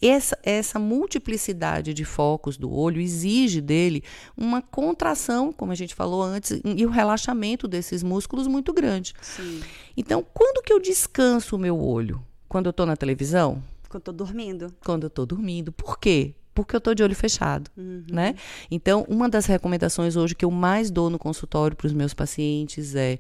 [0.01, 4.05] essa, essa multiplicidade de focos do olho exige dele
[4.37, 9.13] uma contração, como a gente falou antes, e o relaxamento desses músculos muito grande.
[9.97, 12.25] Então, quando que eu descanso o meu olho?
[12.49, 13.63] Quando eu estou na televisão?
[13.89, 14.75] Quando eu tô dormindo.
[14.85, 15.73] quando eu estou dormindo.
[15.73, 16.35] Por quê?
[16.55, 17.71] Porque eu estou de olho fechado,
[18.11, 18.35] né?
[18.71, 22.95] Então, uma das recomendações hoje que eu mais dou no consultório para os meus pacientes
[22.95, 23.19] é,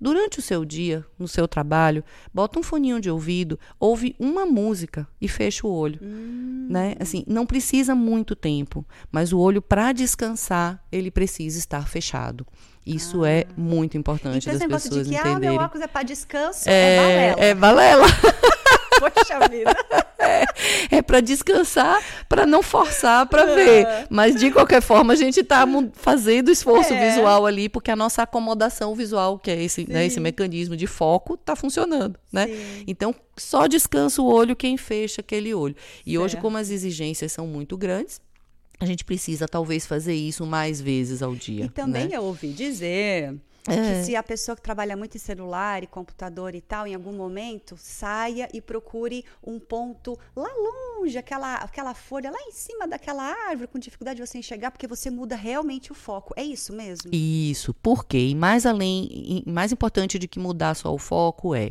[0.00, 2.02] durante o seu dia, no seu trabalho,
[2.32, 6.94] bota um foninho de ouvido, ouve uma música e fecha o olho, né?
[6.98, 12.46] Assim, não precisa muito tempo, mas o olho para descansar, ele precisa estar fechado.
[12.86, 15.58] Isso é muito importante Então esse das negócio pessoas de que ah, meu entenderem.
[15.58, 17.44] óculos é para descanso, é, é, balela.
[17.44, 18.06] é balela.
[19.00, 19.74] Poxa vida.
[20.90, 21.98] É para descansar,
[22.28, 23.86] para não forçar para ver.
[24.10, 27.08] Mas de qualquer forma, a gente está fazendo esforço É.
[27.08, 31.34] visual ali, porque a nossa acomodação visual, que é esse, né, esse mecanismo de foco,
[31.34, 32.46] está funcionando, né?
[32.86, 35.74] Então, só descansa o olho quem fecha aquele olho.
[36.04, 36.42] E hoje, Certo.
[36.42, 38.20] como as exigências são muito grandes,
[38.78, 41.64] a gente precisa talvez fazer isso mais vezes ao dia.
[41.64, 42.16] E também né?
[42.16, 43.34] eu ouvi dizer É.
[43.64, 47.12] que se a pessoa que trabalha muito em celular e computador e tal, em algum
[47.12, 53.22] momento, saia e procure um ponto lá longe, aquela, aquela folha lá em cima daquela
[53.22, 56.32] árvore, com dificuldade de você enxergar, porque você muda realmente o foco.
[56.36, 57.10] É isso mesmo?
[57.12, 57.74] Isso.
[57.74, 58.28] Por quê?
[58.28, 59.08] E mais além,
[59.46, 61.70] e mais importante de que mudar só o foco é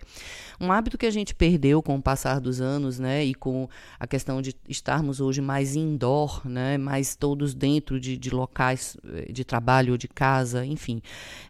[0.59, 3.23] um hábito que a gente perdeu com o passar dos anos, né?
[3.23, 3.67] E com
[3.99, 6.77] a questão de estarmos hoje mais indoor, né?
[6.77, 11.01] Mais todos dentro de, de locais eh, de trabalho ou de casa, enfim,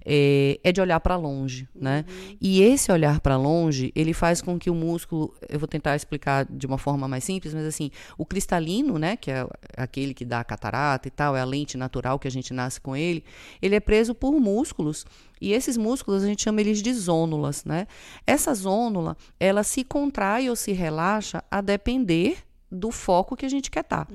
[0.06, 0.29] é,
[0.64, 2.06] é de olhar para longe, né?
[2.40, 6.46] E esse olhar para longe, ele faz com que o músculo, eu vou tentar explicar
[6.46, 9.16] de uma forma mais simples, mas assim, o cristalino, né?
[9.16, 12.32] Que é aquele que dá a catarata e tal, é a lente natural que a
[12.32, 13.24] gente nasce com ele,
[13.62, 15.06] ele é preso por músculos
[15.42, 17.88] e esses músculos a gente chama eles de zônulas, né?
[18.28, 22.38] Essa zônula, ela se contrai ou se relaxa a depender
[22.72, 24.08] do foco que a gente quer estar.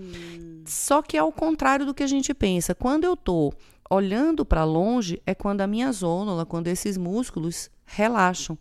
[0.65, 2.75] Só que é ao contrário do que a gente pensa.
[2.75, 3.53] Quando eu estou
[3.91, 8.59] olhando para longe, é quando a minha zônula, quando esses músculos relaxam.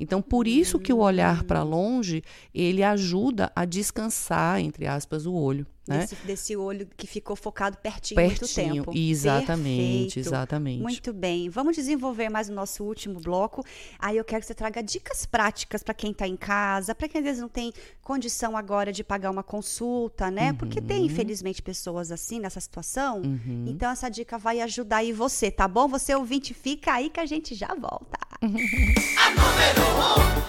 [0.00, 2.22] Então, por isso que o olhar para longe,
[2.54, 5.66] ele ajuda a descansar, entre aspas, o olho.
[5.88, 6.00] Né?
[6.00, 8.92] Desse, desse olho que ficou focado pertinho, Pertinho, muito tempo.
[8.94, 10.18] exatamente, Perfeito.
[10.18, 10.82] exatamente.
[10.82, 11.48] Muito bem.
[11.48, 13.64] Vamos desenvolver mais o nosso último bloco.
[13.98, 17.20] Aí eu quero que você traga dicas práticas para quem está em casa, para quem
[17.20, 17.72] às vezes não tem
[18.02, 20.52] condição agora de pagar uma consulta, né?
[20.52, 23.22] Porque tem, infelizmente, pessoas assim nessa situação.
[23.66, 25.88] Então essa dica vai ajudar aí você, tá bom?
[25.88, 28.18] Você ouvinte, fica aí que a gente já volta.
[28.42, 29.82] A número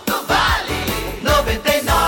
[0.04, 1.99] 1 do Vale 99.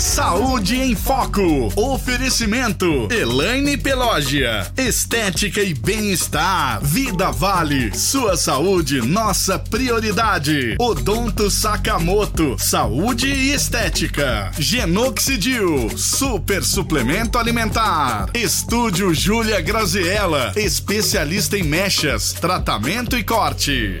[0.00, 1.70] Saúde em Foco.
[1.76, 3.06] Oferecimento.
[3.12, 4.66] Elaine Pelógia.
[4.74, 6.80] Estética e bem-estar.
[6.82, 7.94] Vida Vale.
[7.94, 10.74] Sua saúde, nossa prioridade.
[10.80, 12.56] Odonto Sakamoto.
[12.58, 14.50] Saúde e estética.
[14.58, 15.90] Genoxidil.
[15.98, 18.30] Super suplemento alimentar.
[18.32, 20.54] Estúdio Júlia Graziella.
[20.56, 24.00] Especialista em mechas, tratamento e corte.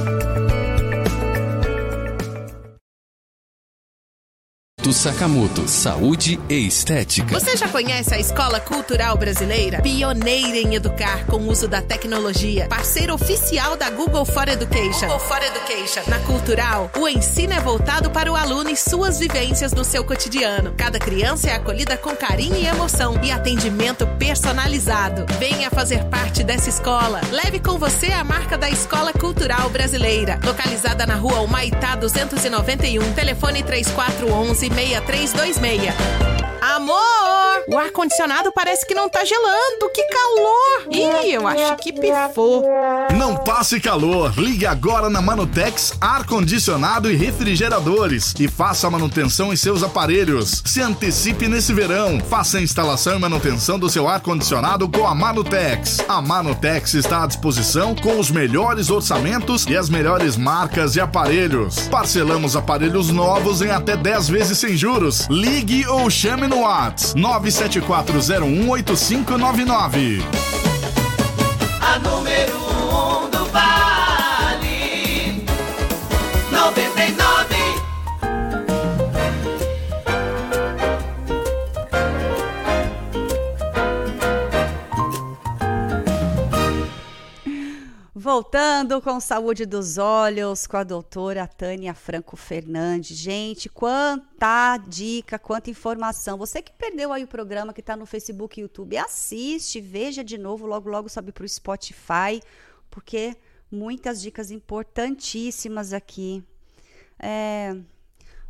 [4.91, 7.39] Do Sakamoto, Saúde e Estética.
[7.39, 9.81] Você já conhece a Escola Cultural Brasileira?
[9.81, 12.67] Pioneira em educar com o uso da tecnologia.
[12.67, 15.07] Parceiro oficial da Google for Education.
[15.07, 16.01] Google for Education.
[16.07, 20.73] Na Cultural, o ensino é voltado para o aluno e suas vivências no seu cotidiano.
[20.75, 25.25] Cada criança é acolhida com carinho e emoção e atendimento personalizado.
[25.39, 27.21] Venha fazer parte dessa escola.
[27.31, 30.37] Leve com você a marca da Escola Cultural Brasileira.
[30.43, 33.13] Localizada na rua Humaitá 291.
[33.13, 35.93] Telefone 3411 6326.
[36.61, 37.50] Amor!
[37.67, 39.89] O ar-condicionado parece que não tá gelando.
[39.93, 40.87] Que calor!
[40.91, 42.65] Ih, eu acho que pifou.
[43.17, 44.33] Não passe calor.
[44.37, 50.61] Ligue agora na Manutex Ar-Condicionado e Refrigeradores e faça a manutenção em seus aparelhos.
[50.65, 52.19] Se antecipe nesse verão.
[52.19, 55.99] Faça a instalação e manutenção do seu ar-condicionado com a Manutex.
[56.07, 61.87] A Manutex está à disposição com os melhores orçamentos e as melhores marcas de aparelhos.
[61.89, 65.27] Parcelamos aparelhos novos em até 10 vezes sem juros.
[65.29, 70.23] Ligue ou chame no WhatsApp 974018599.
[71.81, 71.99] A
[88.21, 93.17] Voltando com saúde dos olhos com a doutora Tânia Franco Fernandes.
[93.17, 96.37] Gente, quanta dica, quanta informação.
[96.37, 100.37] Você que perdeu aí o programa que está no Facebook e YouTube, assiste, veja de
[100.37, 102.39] novo, logo logo sobe para o Spotify,
[102.91, 103.35] porque
[103.71, 106.43] muitas dicas importantíssimas aqui.
[107.17, 107.75] É,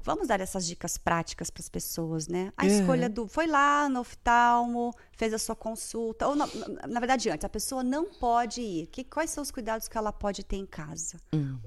[0.04, 2.52] Vamos dar essas dicas práticas para as pessoas, né?
[2.58, 3.28] A escolha do.
[3.28, 6.28] Foi lá no oftalmo, fez a sua consulta.
[6.28, 6.47] Ou, na,
[6.88, 8.88] na- verdade, antes, a pessoa não pode ir.
[8.88, 11.18] Que, quais são os cuidados que ela pode ter em casa?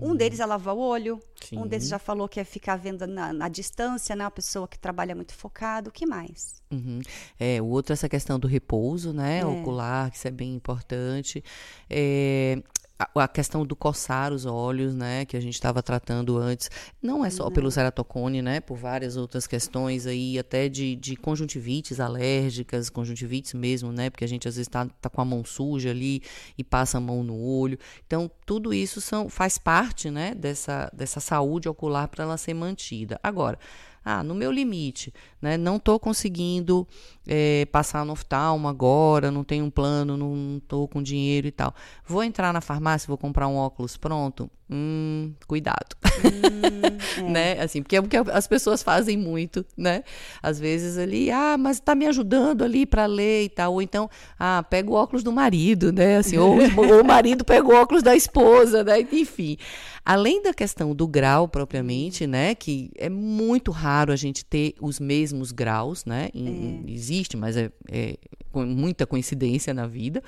[0.01, 1.20] Um deles é lavar o olho.
[1.53, 1.68] Um Sim.
[1.68, 4.24] desses já falou que é ficar vendo na, na distância, né?
[4.24, 5.91] Uma pessoa que trabalha muito focado.
[5.91, 6.62] O que mais?
[6.70, 7.01] Uhum.
[7.39, 9.41] É, o outro é essa questão do repouso, né?
[9.41, 9.47] É.
[9.47, 11.43] Ocular, que isso é bem importante.
[11.89, 12.62] É,
[12.99, 15.24] a, questão do coçar os olhos, né?
[15.24, 16.70] Que a gente estava tratando antes.
[17.03, 18.61] Não é só pelo ceratocone, né?
[18.61, 24.11] Por várias outras questões aí, até de, de conjuntivites alérgicas, conjuntivites mesmo, né?
[24.11, 26.22] Porque a gente às vezes tá, tá com a mão suja ali
[26.57, 27.78] e passa a mão no olho.
[28.07, 30.34] Então, tudo isso são, faz parte, né?
[30.34, 33.18] Dessa, dessa saúde ocular para ela ser mantida.
[33.22, 33.59] Agora,
[34.07, 35.14] Ah, no meu limite,
[35.45, 35.59] né?
[35.59, 36.88] Não estou conseguindo
[37.26, 41.74] é, passar no oftalmo agora, não tenho um plano, não estou com dinheiro e tal.
[42.07, 44.51] Vou entrar na farmácia, vou comprar um óculos pronto?
[44.70, 45.95] Hum, cuidado.
[46.24, 47.30] Hum, é.
[47.30, 47.61] né?
[47.61, 50.03] Assim, porque é o que as pessoas fazem muito, né?
[50.42, 53.74] Às vezes ali, ah, mas está me ajudando ali para ler e tal.
[53.74, 56.16] Ou então, ah, pega o óculos do marido, né?
[56.16, 59.07] Assim, ou, ou o marido pega o óculos da esposa, né?
[59.12, 59.59] Enfim.
[60.07, 65.01] Além da questão do grau propriamente, né, que é muito raro a gente ter os
[65.01, 66.28] mesmos graus, né?
[66.35, 66.91] É.
[66.91, 68.16] Existe, mas é, é
[68.53, 70.22] com muita coincidência na vida.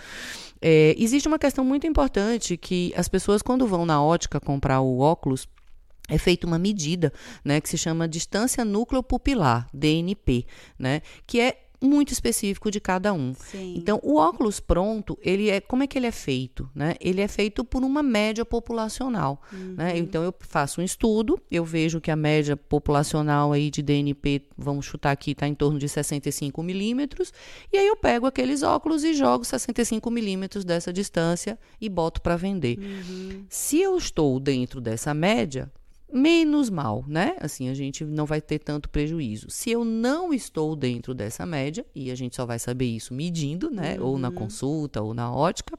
[0.61, 4.99] É, existe uma questão muito importante que as pessoas quando vão na ótica comprar o
[4.99, 5.49] óculos
[6.09, 7.13] é feita uma medida,
[7.45, 10.47] né, que se chama distância núcleo pupilar, DNP,
[10.79, 13.35] né, que é muito específico de cada um.
[13.35, 13.75] Sim.
[13.77, 16.95] Então, o óculos pronto, ele é como é que ele é feito, né?
[17.01, 19.59] Ele é feito por uma média populacional, né?
[19.59, 19.75] uhum.
[19.75, 19.99] né?
[19.99, 24.87] Então, eu faço um estudo, eu vejo que a média populacional aí de DNP, vamos
[24.87, 27.33] chutar aqui, está em torno de 65 milímetros,
[27.73, 32.37] e aí eu pego aqueles óculos e jogo 65 milímetros dessa distância e boto para
[32.37, 32.79] vender.
[32.79, 33.45] Uhum.
[33.49, 35.71] Se eu estou dentro dessa média,
[36.13, 37.37] menos mal, né?
[37.41, 39.47] Assim, a gente não vai ter tanto prejuízo.
[39.51, 43.71] Se eu não estou dentro dessa média, e a gente só vai saber isso medindo,
[43.71, 43.97] né?
[43.99, 44.07] Uhum.
[44.07, 44.35] Ou na uhum.
[44.35, 45.79] consulta, ou na ótica,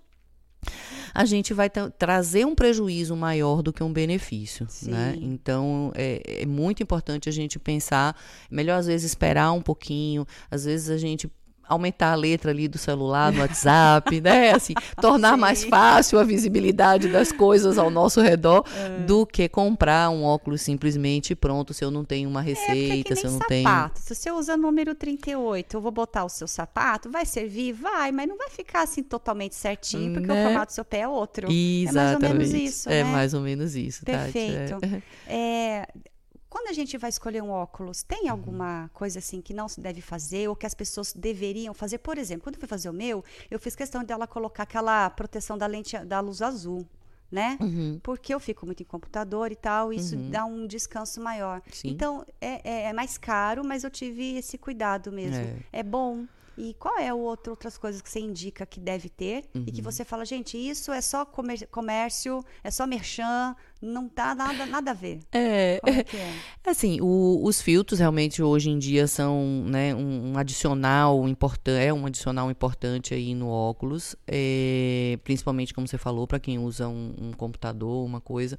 [1.13, 4.91] a gente vai trazer um prejuízo maior do que um benefício, Sim.
[4.91, 5.17] né?
[5.19, 8.15] Então é, é, muito importante a gente pensar,
[8.51, 11.31] melhor às vezes esperar um pouquinho, às vezes a gente
[11.67, 14.51] aumentar a letra ali do celular, no WhatsApp, né?
[14.51, 15.39] Assim, tornar Sim.
[15.39, 18.99] mais fácil a visibilidade das coisas ao nosso redor é.
[19.01, 23.15] do que comprar um óculos simplesmente pronto se eu não tenho uma é, receita, é,
[23.15, 23.49] se eu não sapato.
[23.49, 23.91] tenho.
[23.95, 27.73] Se você usa número 38, eu vou botar o seu sapato, vai servir?
[27.73, 30.41] Vai, mas não vai ficar assim totalmente certinho, porque né?
[30.41, 31.51] o formato do seu pé é outro.
[31.51, 31.97] Exatamente.
[31.97, 32.89] É mais ou menos isso.
[32.89, 33.11] É né?
[33.11, 34.79] mais ou menos isso, Perfeito.
[34.79, 35.03] Tati.
[35.27, 35.87] É.
[36.57, 38.31] quando a gente vai escolher um óculos, tem uhum.
[38.31, 41.99] alguma coisa assim que não se deve fazer ou que as pessoas deveriam fazer?
[41.99, 45.55] Por exemplo, quando eu fui fazer o meu, eu fiz questão dela colocar aquela proteção
[45.55, 46.83] da lente da luz azul
[47.29, 47.57] né?
[47.61, 47.99] Uhum.
[48.01, 50.29] Porque eu fico muito em computador e tal, isso uhum.
[50.29, 51.61] dá um descanso maior.
[51.73, 51.89] Sim.
[51.89, 55.43] Então, é, é, é, mais caro, mas eu tive esse cuidado mesmo.
[55.73, 56.25] É, é bom.
[56.57, 59.63] E qual é o outro, outras coisas que você indica que deve ter uhum.
[59.67, 59.83] e que uhum.
[59.83, 61.25] você fala, gente, isso é só
[61.71, 65.19] comércio, é só merchan, não tá nada, nada a ver.
[65.31, 66.69] É, é, é?
[66.69, 71.93] assim, o, os filtros realmente hoje em dia são né, um, um adicional importante, é
[71.93, 77.13] um adicional importante aí no óculos, é, principalmente como você falou, para quem usa um,
[77.21, 78.57] um, computador, uma coisa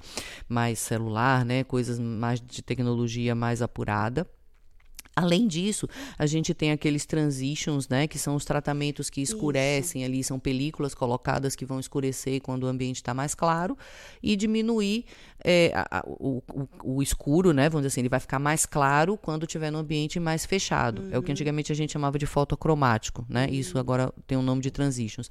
[0.48, 4.26] mais celular, né, coisas mais de tecnologia mais apurada.
[5.18, 5.88] Além disso,
[6.18, 10.10] a gente tem aqueles transitions, né, que são os tratamentos que escurecem Isso.
[10.10, 13.76] ali, são películas colocadas que vão escurecer quando o ambiente está mais claro
[14.22, 15.04] e diminuir
[15.44, 16.42] é, a, a, o,
[16.82, 20.18] o, escuro, né, vamos dizer assim, ele vai ficar mais claro quando estiver no ambiente
[20.18, 21.02] mais fechado.
[21.02, 21.08] Uhum.
[21.12, 21.32] É o que uhum.
[21.32, 23.46] antigamente a gente chamava de fotocromático, né?
[23.46, 23.54] Uhum.
[23.54, 25.30] Isso agora tem o um nome de transitions.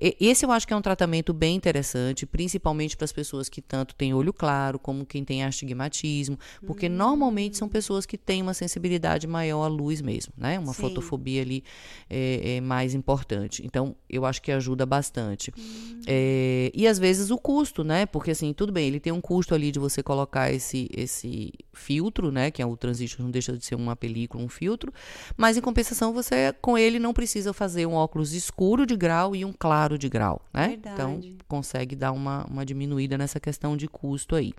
[0.00, 3.62] E, esse eu acho que é um tratamento bem interessante, principalmente para as pessoas que
[3.62, 6.94] tanto têm olho claro, como quem tem astigmatismo, porque uhum.
[6.94, 10.58] normalmente são pessoas que têm uma sensibilidade maior à luz mesmo, né?
[10.58, 10.82] Uma Sim.
[10.82, 11.64] fotofobia ali
[12.08, 13.64] é, é, mais importante.
[13.64, 15.52] Então, eu acho que ajuda bastante.
[15.58, 16.00] Hum.
[16.06, 18.06] É, e às vezes o custo, né?
[18.06, 22.30] Porque assim, tudo bem, ele tem um custo ali de você colocar esse, esse filtro,
[22.30, 22.50] né?
[22.50, 24.92] Que é o transition, não deixa de ser uma película, um filtro.
[25.36, 29.44] Mas em compensação, você com ele não precisa fazer um óculos escuro de grau e
[29.44, 30.68] um claro de grau, né?
[30.68, 30.94] Verdade.
[30.94, 34.52] Então, consegue dar uma, uma diminuída nessa questão de custo aí.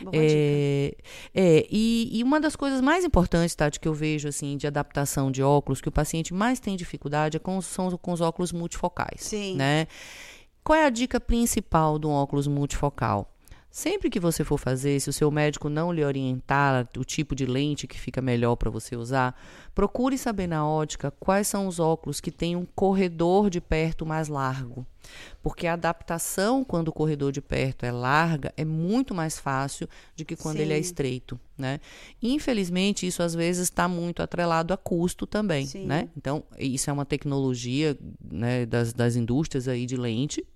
[0.00, 0.94] Boa é,
[1.34, 5.30] é e, e uma das coisas mais importantes, Tati, que eu vejo assim de adaptação
[5.30, 9.20] de óculos que o paciente mais tem dificuldade é com, são com os óculos multifocais.
[9.20, 9.54] Sim.
[9.54, 9.86] Né?
[10.64, 13.31] Qual é a dica principal do óculos multifocal?
[13.72, 17.46] Sempre que você for fazer, se o seu médico não lhe orientar o tipo de
[17.46, 19.34] lente que fica melhor para você usar,
[19.74, 24.28] procure saber na ótica quais são os óculos que têm um corredor de perto mais
[24.28, 24.86] largo.
[25.42, 30.22] Porque a adaptação, quando o corredor de perto é larga, é muito mais fácil do
[30.22, 30.62] que quando Sim.
[30.64, 31.40] ele é estreito.
[31.56, 31.80] Né?
[32.22, 35.66] Infelizmente, isso às vezes está muito atrelado a custo também.
[35.86, 36.10] Né?
[36.14, 40.46] Então, isso é uma tecnologia né, das, das indústrias aí de lente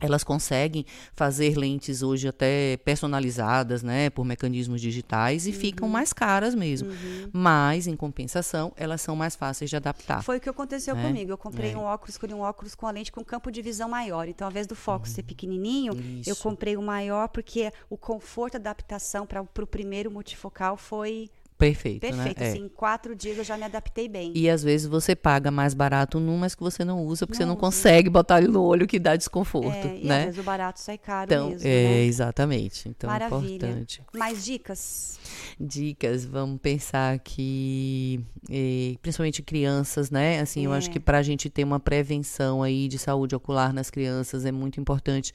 [0.00, 0.84] elas conseguem
[1.14, 5.56] fazer lentes hoje até personalizadas, né, por mecanismos digitais e uhum.
[5.56, 6.90] ficam mais caras mesmo.
[6.90, 7.30] Uhum.
[7.32, 10.22] Mas, em compensação, elas são mais fáceis de adaptar.
[10.22, 11.02] Foi o que aconteceu né?
[11.02, 11.30] comigo.
[11.30, 11.76] Eu comprei é.
[11.76, 14.28] um óculos, escolhi um óculos com a lente com campo de visão maior.
[14.28, 15.12] Então, ao invés do foco uhum.
[15.12, 16.30] ser pequenininho, Isso.
[16.30, 22.04] eu comprei o maior porque o conforto, a adaptação para o primeiro multifocal foi Perfeito,
[22.06, 22.12] né?
[22.12, 22.48] Perfeito, É.
[22.50, 24.30] assim, em quatro dias eu já me adaptei bem.
[24.34, 27.44] E às vezes você paga mais barato num, mas que você não usa, porque você
[27.44, 27.60] Não não usa.
[27.60, 30.24] consegue botar ele no olho que dá desconforto, É, e às né?
[30.26, 32.02] vezes o barato sai caro Então, mesmo, é, né?
[32.04, 32.88] exatamente.
[32.88, 33.54] Então, é Maravilha.
[33.54, 34.02] importante.
[34.14, 35.18] Mais dicas?
[35.58, 40.40] Dicas, vamos pensar que, eh, principalmente crianças, né?
[40.40, 40.92] Assim, eu acho É.
[40.92, 44.78] que para a gente ter uma prevenção aí de saúde ocular nas crianças é muito
[44.78, 45.32] importante.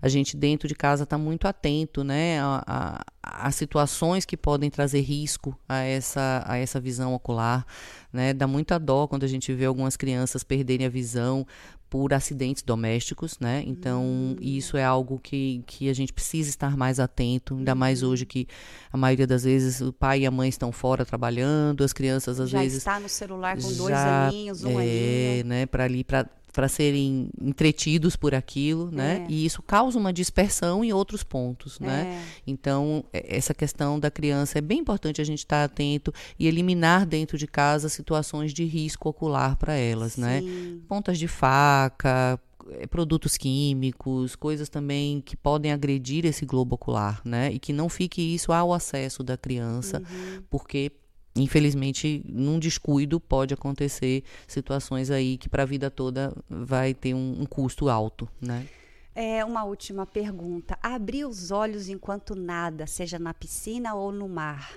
[0.00, 2.38] A gente dentro de casa tá muito atento, né?
[2.40, 7.66] A, a- a situações que podem trazer risco a essa, a essa visão ocular,
[8.12, 8.34] né?
[8.34, 11.46] Dá muita dó quando a gente vê algumas crianças perderem a visão
[11.88, 13.62] por acidentes domésticos, né?
[13.66, 18.26] Então, isso é algo que, que a gente precisa estar mais atento, ainda mais hoje
[18.26, 18.48] que
[18.92, 22.50] a maioria das vezes o pai e a mãe estão fora trabalhando, as crianças às
[22.50, 25.44] já vezes está no celular com dois já, aninhos, um é, aninho.
[25.46, 29.26] né, para ali para para serem entretidos por aquilo, né?
[29.28, 29.32] É.
[29.32, 32.22] E isso causa uma dispersão em outros pontos, né?
[32.22, 32.40] É.
[32.46, 37.04] Então, é- essa questão da criança é bem importante a gente estar atento e eliminar
[37.04, 40.40] dentro de casa situações de risco ocular para elas, né?
[40.40, 40.80] Sim.
[40.88, 42.38] Pontas de faca,
[42.70, 47.50] eh, produtos químicos, coisas também que podem agredir esse globo ocular, né?
[47.52, 50.00] E que não fique isso ao acesso da criança,
[50.48, 50.92] porque
[51.36, 57.40] infelizmente num descuido pode acontecer situações aí que para a vida toda vai ter um,
[57.40, 58.66] um custo alto, né?
[59.14, 60.76] É, uma última pergunta.
[60.82, 64.72] Abrir os olhos enquanto nada, seja na piscina ou no mar.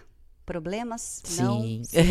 [0.46, 1.24] Problemas?
[1.38, 1.62] Não?
[1.84, 2.06] Sim.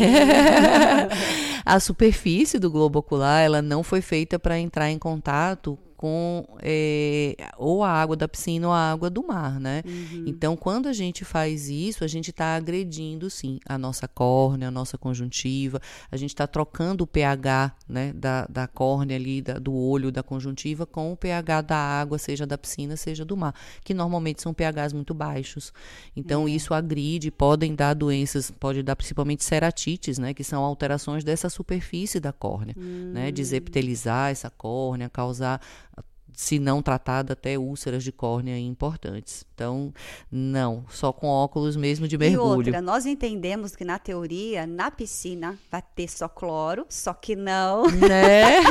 [1.65, 7.35] a superfície do globo ocular, ela não foi feita para entrar em contato com eh,
[7.57, 9.83] ou a água da piscina ou a água do mar, né?
[10.29, 14.71] Então, quando a gente faz isso, a gente está agredindo, sim, a nossa córnea, a
[14.71, 15.81] nossa conjuntiva,
[16.11, 20.23] a gente está trocando o pH, né, da, da córnea ali, da- do olho, da
[20.23, 24.53] conjuntiva, com o pH da água, seja da piscina, seja do mar, que normalmente são
[24.53, 25.73] pHs muito baixos.
[26.15, 31.49] Então, isso agride, podem dar doenças, pode dar principalmente ceratites, né, que são alterações dessa
[31.49, 32.75] superfície da córnea,
[33.13, 35.61] né, desepitelizar essa córnea, causar
[36.37, 39.45] se não tratada, até úlceras de córnea importantes.
[39.55, 39.91] Então,
[40.31, 42.45] não, só com óculos mesmo de E mergulho.
[42.59, 47.85] outra, nós entendemos que na teoria, na piscina, vai ter só cloro, só que não.
[47.87, 48.61] Né?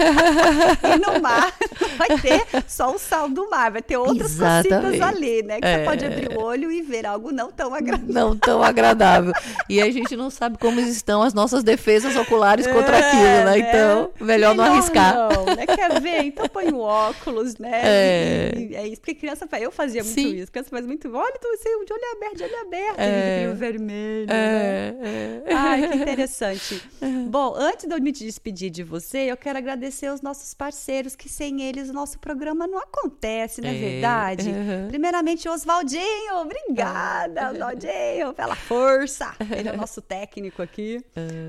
[0.83, 1.51] E no mar
[1.97, 4.69] vai ter só o sal do mar, vai ter outras Exatamente.
[4.99, 5.59] cositas ali, né?
[5.59, 5.79] Que É.
[5.79, 8.13] você pode abrir o olho e ver algo não tão agradável.
[8.13, 9.33] não tão agradável.
[9.67, 13.57] E a gente não sabe como estão as nossas defesas oculares contra aquilo, né?
[13.59, 15.15] Então, melhor, não arriscar.
[15.15, 15.65] Não, né?
[15.65, 16.23] Quer ver?
[16.25, 17.81] Então põe o óculos, né?
[17.83, 18.51] É.
[18.57, 19.63] E- é isso, porque criança faz.
[19.63, 20.35] Eu fazia muito Sim.
[20.35, 20.51] isso.
[20.51, 21.13] Criança faz muito.
[21.15, 22.99] Olha, então você de olho aberto, de olho aberto.
[22.99, 23.41] É.
[23.41, 24.27] E brilho vermelho.
[24.27, 24.35] né?
[24.35, 25.53] É, é.
[25.53, 26.81] Ai, que interessante.
[27.29, 31.27] Bom, antes de eu me despedir de você, eu quero agradecer os nossos parceiros, que
[31.29, 34.49] sem eles o nosso programa não acontece, não é, É, verdade?
[34.49, 34.87] aham.
[34.89, 39.33] Primeiramente, Oswaldinho, obrigada, Oswaldinho, pela força.
[39.57, 41.03] Ele é o nosso técnico aqui.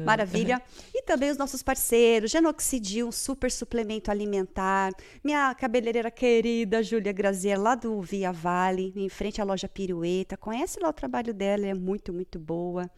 [0.05, 0.61] Maravilha.
[1.07, 4.93] Também os nossos parceiros, Genoxidil, um super suplemento alimentar.
[5.23, 10.37] Minha cabeleireira querida, Júlia Grazier, lá do Via Vale, em frente à loja Pirueta.
[10.37, 12.91] Conhece lá o trabalho dela, é muito, muito boa.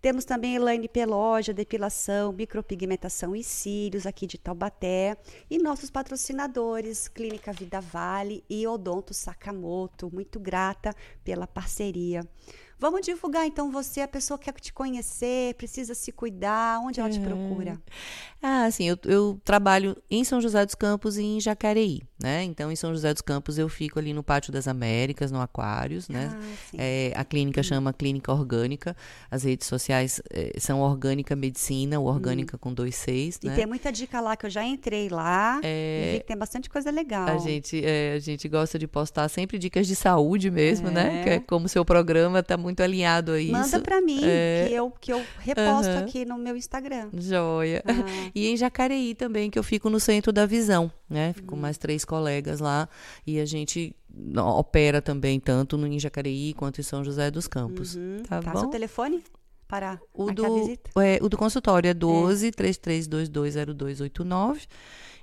[0.00, 5.16] Temos também Elaine Peloja, depilação, micropigmentação e cílios, aqui de Taubaté.
[5.50, 10.08] E nossos patrocinadores, Clínica Vida Vale e Odonto Sakamoto.
[10.14, 10.94] Muito grata
[11.24, 12.20] pela parceria.
[12.78, 17.08] Vamos divulgar então você, a pessoa que quer te conhecer, precisa se cuidar, onde ela
[17.08, 17.80] te procura?
[18.42, 22.44] Ah, sim, eu, eu trabalho em São José dos Campos e em Jacareí, né?
[22.44, 26.08] Então, em São José dos Campos eu fico ali no Pátio das Américas, no Aquários,
[26.08, 26.30] né?
[26.32, 26.76] Ah.
[26.76, 28.94] É, a clínica chama Clínica Orgânica,
[29.30, 33.54] as redes sociais eh, são Orgânica Medicina, o Orgânica com dois seis, E né?
[33.54, 36.90] tem muita dica lá que eu já entrei lá e vi que tem bastante coisa
[36.90, 37.26] legal.
[37.28, 41.20] A gente, é, a gente gosta de postar sempre dicas de saúde mesmo, né?
[41.20, 41.24] É.
[41.24, 43.52] Que é como o seu programa está muito alinhado a isso.
[43.52, 44.66] Manda pra mim, É.
[44.68, 46.00] que, eu, que eu reposto Aham.
[46.00, 47.08] aqui no meu Instagram.
[47.14, 47.82] Joia.
[47.86, 47.92] Ah.
[48.34, 51.32] E em Jacareí também, que eu fico no centro da visão, né?
[51.32, 51.50] Fico Hum.
[51.56, 52.88] com mais três colegas lá
[53.26, 53.94] e a gente
[54.56, 57.96] opera também tanto no em Jacareí quanto em São José dos Campos.
[58.28, 58.60] Tá Tá, bom?
[58.60, 59.22] seu telefone
[59.68, 60.90] para O do, visita?
[61.02, 64.66] é, o do consultório é 12 33220229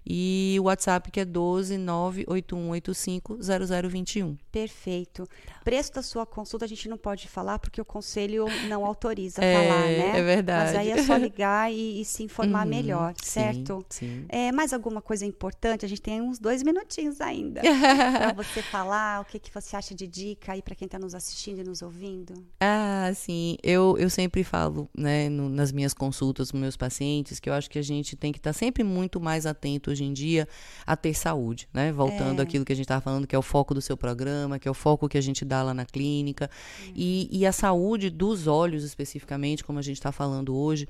[0.06, 4.36] e o WhatsApp que é 12 98185 0021.
[4.52, 5.26] Perfeito.
[5.64, 9.54] Preço da sua consulta a gente não pode falar porque o conselho não autoriza É,
[9.54, 10.20] falar, né?
[10.20, 10.66] é verdade.
[10.66, 13.86] Mas aí é só ligar e, e se informar Uhum, melhor, sim, certo?
[13.90, 14.26] sim.
[14.30, 15.86] É, mais alguma coisa importante?
[15.86, 17.62] A gente tem uns dois minutinhos ainda
[18.20, 21.16] para você falar o que, que você acha de dica aí para quem está nos
[21.16, 22.34] assistindo e nos ouvindo.
[22.60, 23.58] Ah, sim.
[23.64, 27.70] Eu, eu sempre falo, né, no- nas minhas consultas com meus pacientes, que eu acho
[27.70, 30.48] que a gente tem que estar sempre muito mais atento hoje em dia
[30.86, 31.92] a ter saúde, né?
[31.92, 32.44] Voltando É.
[32.44, 34.72] àquilo que a gente estava falando, que é o foco do seu programa, que é
[34.72, 36.50] o foco que a gente dá lá na clínica.
[36.96, 40.88] E, e a saúde dos olhos, especificamente, como a gente está falando hoje,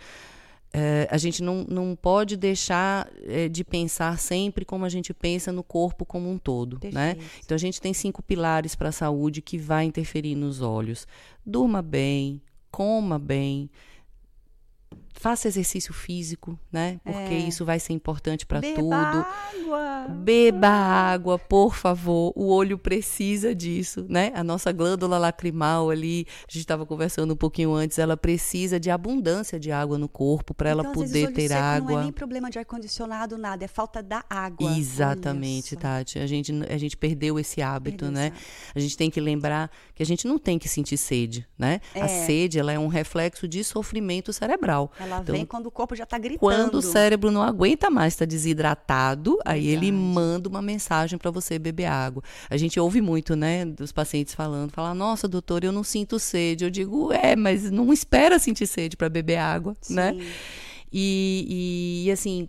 [0.76, 5.52] é, a gente não, não pode deixar é, de pensar sempre como a gente pensa
[5.52, 7.16] no corpo como um todo, né?
[7.46, 11.08] Então a gente tem cinco pilares para a saúde que vai interferir nos olhos.
[11.46, 12.42] Durma bem,
[12.72, 13.70] coma bem,
[15.24, 17.00] faça exercício físico, né?
[17.02, 17.38] Porque É.
[17.40, 18.94] isso vai ser importante para Beba tudo.
[18.94, 20.08] água.
[20.10, 22.34] Beba água, por favor.
[22.36, 24.34] O olho precisa disso, né?
[24.36, 28.90] A nossa glândula lacrimal ali, a gente estava conversando um pouquinho antes, ela precisa de
[28.92, 32.04] abundância de água no corpo para ela Então, vezes, poder ter seco Não é água.
[32.04, 34.78] nem problema de ar-condicionado, nada, é falta da água.
[34.78, 35.78] Exatamente.
[35.78, 36.20] Tati.
[36.20, 38.28] A gente, a gente perdeu esse hábito, Perdeu né?
[38.28, 38.72] esse hábito.
[38.76, 41.80] A gente tem que lembrar que a gente não tem que sentir sede, né?
[41.96, 42.26] A É.
[42.26, 44.92] sede, ela é um reflexo de sofrimento cerebral.
[45.00, 46.40] Ela Então, vem quando o corpo já está gritando.
[46.40, 49.92] Quando o cérebro não aguenta mais, está desidratado, aí ele Verdade.
[49.92, 52.24] manda uma mensagem para você beber água.
[52.50, 56.64] A gente ouve muito, né, dos pacientes falando, falar, nossa, doutor, eu não sinto sede.
[56.66, 60.14] Eu digo, é, mas não espera sentir sede para beber água, né?
[60.14, 60.22] Sim.
[60.96, 62.48] E, e, assim,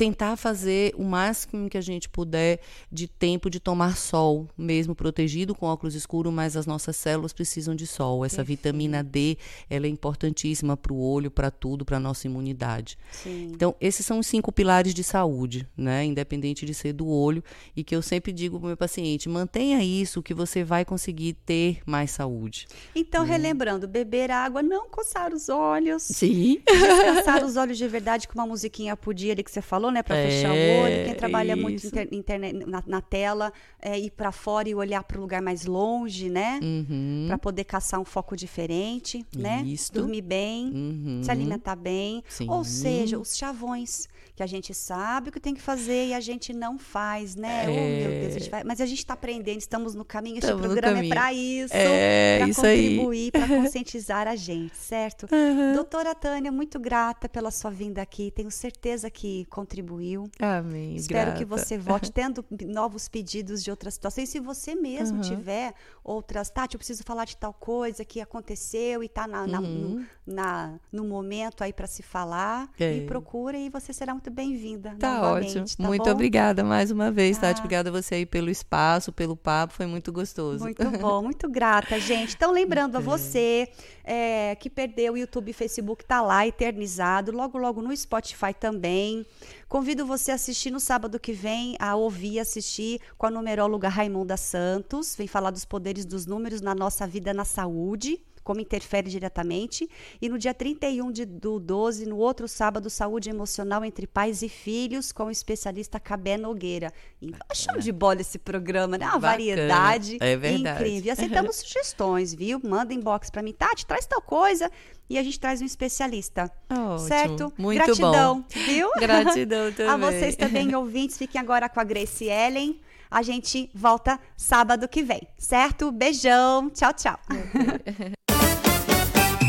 [0.00, 5.54] tentar fazer o máximo que a gente puder de tempo de tomar sol, mesmo protegido
[5.54, 8.24] com óculos escuros, mas as nossas células precisam de sol.
[8.24, 9.36] Essa vitamina D,
[9.68, 12.96] ela é importantíssima para o olho, para tudo, para nossa imunidade.
[13.12, 13.50] Sim.
[13.52, 16.02] Então, esses são os cinco pilares de saúde, né?
[16.02, 17.44] Independente de ser do olho,
[17.76, 21.34] e que eu sempre digo para o meu paciente: mantenha isso, que você vai conseguir
[21.44, 22.66] ter mais saúde.
[22.94, 26.04] Então, relembrando, beber água, não coçar os olhos.
[26.04, 26.62] Sim.
[26.66, 30.02] Descansar os olhos de verdade com uma musiquinha por dia ali que você falou, né?
[30.02, 31.04] Pra fechar o É, olho.
[31.06, 31.88] Quem trabalha muito isso.
[31.88, 35.64] inter- internet, na, na tela, é, ir pra fora e olhar para um lugar mais
[35.66, 36.58] longe, né?
[36.62, 37.24] Uhum.
[37.28, 39.62] Pra poder caçar um foco diferente, né?
[39.66, 40.00] Isto.
[40.00, 41.20] Dormir bem, Uhum.
[41.22, 42.22] se alimentar bem.
[42.28, 42.48] Sim.
[42.48, 46.20] Ou seja, os chavões, que a gente sabe o que tem que fazer e a
[46.20, 47.64] gente não faz, né?
[47.68, 48.64] Oh, meu Deus, a gente vai...
[48.64, 50.36] Mas a gente tá aprendendo, estamos no caminho.
[50.36, 51.12] Este Estamos no programa caminho.
[51.12, 51.74] é para isso.
[51.74, 52.82] É, pra isso aí.
[52.96, 55.26] contribuir, para conscientizar a gente, certo?
[55.74, 58.30] Doutora Tânia, muito grata pela sua vinda aqui.
[58.30, 60.28] Tenho certeza que contribuiu.
[60.40, 60.96] Amém.
[60.96, 61.64] Espero que grata.
[61.64, 64.28] você volte tendo novos pedidos de outras situações.
[64.28, 69.06] Se você mesmo tiver outras, Tati, eu preciso falar de tal coisa que aconteceu e
[69.06, 72.94] está na, na- no, na- no momento aí para se falar, É.
[72.94, 74.96] me procura e você será muito bem-vinda.
[74.98, 75.76] Tá novamente, ótimo.
[75.76, 76.10] tá muito bom?
[76.10, 77.60] obrigada mais uma vez, Tati.
[77.60, 77.64] Ah.
[77.64, 79.72] Obrigada a você aí pelo espaço, pelo papo.
[79.74, 80.64] Foi muito gostoso.
[80.64, 82.34] Muito bom, muito grata, gente.
[82.34, 83.68] Então, lembrando a você
[84.04, 89.24] é, que perdeu o YouTube e Facebook, tá lá eternizado, logo, logo no Spotify também.
[89.70, 94.36] Convido você a assistir no sábado que vem, a ouvir, assistir com a numeróloga Raimunda
[94.36, 95.14] Santos.
[95.14, 98.20] Vem falar dos poderes dos números na nossa vida na saúde.
[98.42, 99.88] Como interfere diretamente.
[100.20, 104.48] E no dia 31 de, do 12, no outro sábado, Saúde Emocional entre Pais e
[104.48, 106.92] Filhos, com o especialista Cabé Nogueira.
[107.20, 109.04] E show de bola esse programa, né?
[109.04, 109.30] Uma Bacana.
[109.32, 110.80] variedade É verdade.
[110.80, 111.06] incrível.
[111.06, 112.60] E aceitamos sugestões, viu?
[112.64, 114.70] Manda inbox pra mim, Tati, traz tal coisa
[115.08, 116.50] e a gente traz um especialista.
[116.70, 116.98] Ótimo.
[116.98, 117.52] Certo?
[117.58, 118.44] Muito Gratidão, bom.
[118.64, 118.90] viu?
[118.98, 119.92] Gratidão também.
[119.92, 122.80] A vocês também, ouvintes, fiquem agora com a Grace Ellen.
[123.10, 125.90] A gente volta sábado que vem, certo?
[125.90, 127.18] Beijão, tchau, tchau.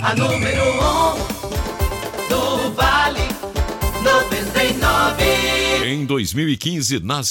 [0.04, 1.16] A número 1 um
[2.28, 3.22] do Vale
[4.04, 5.86] 99.
[5.86, 7.30] Em 2015, nasceu.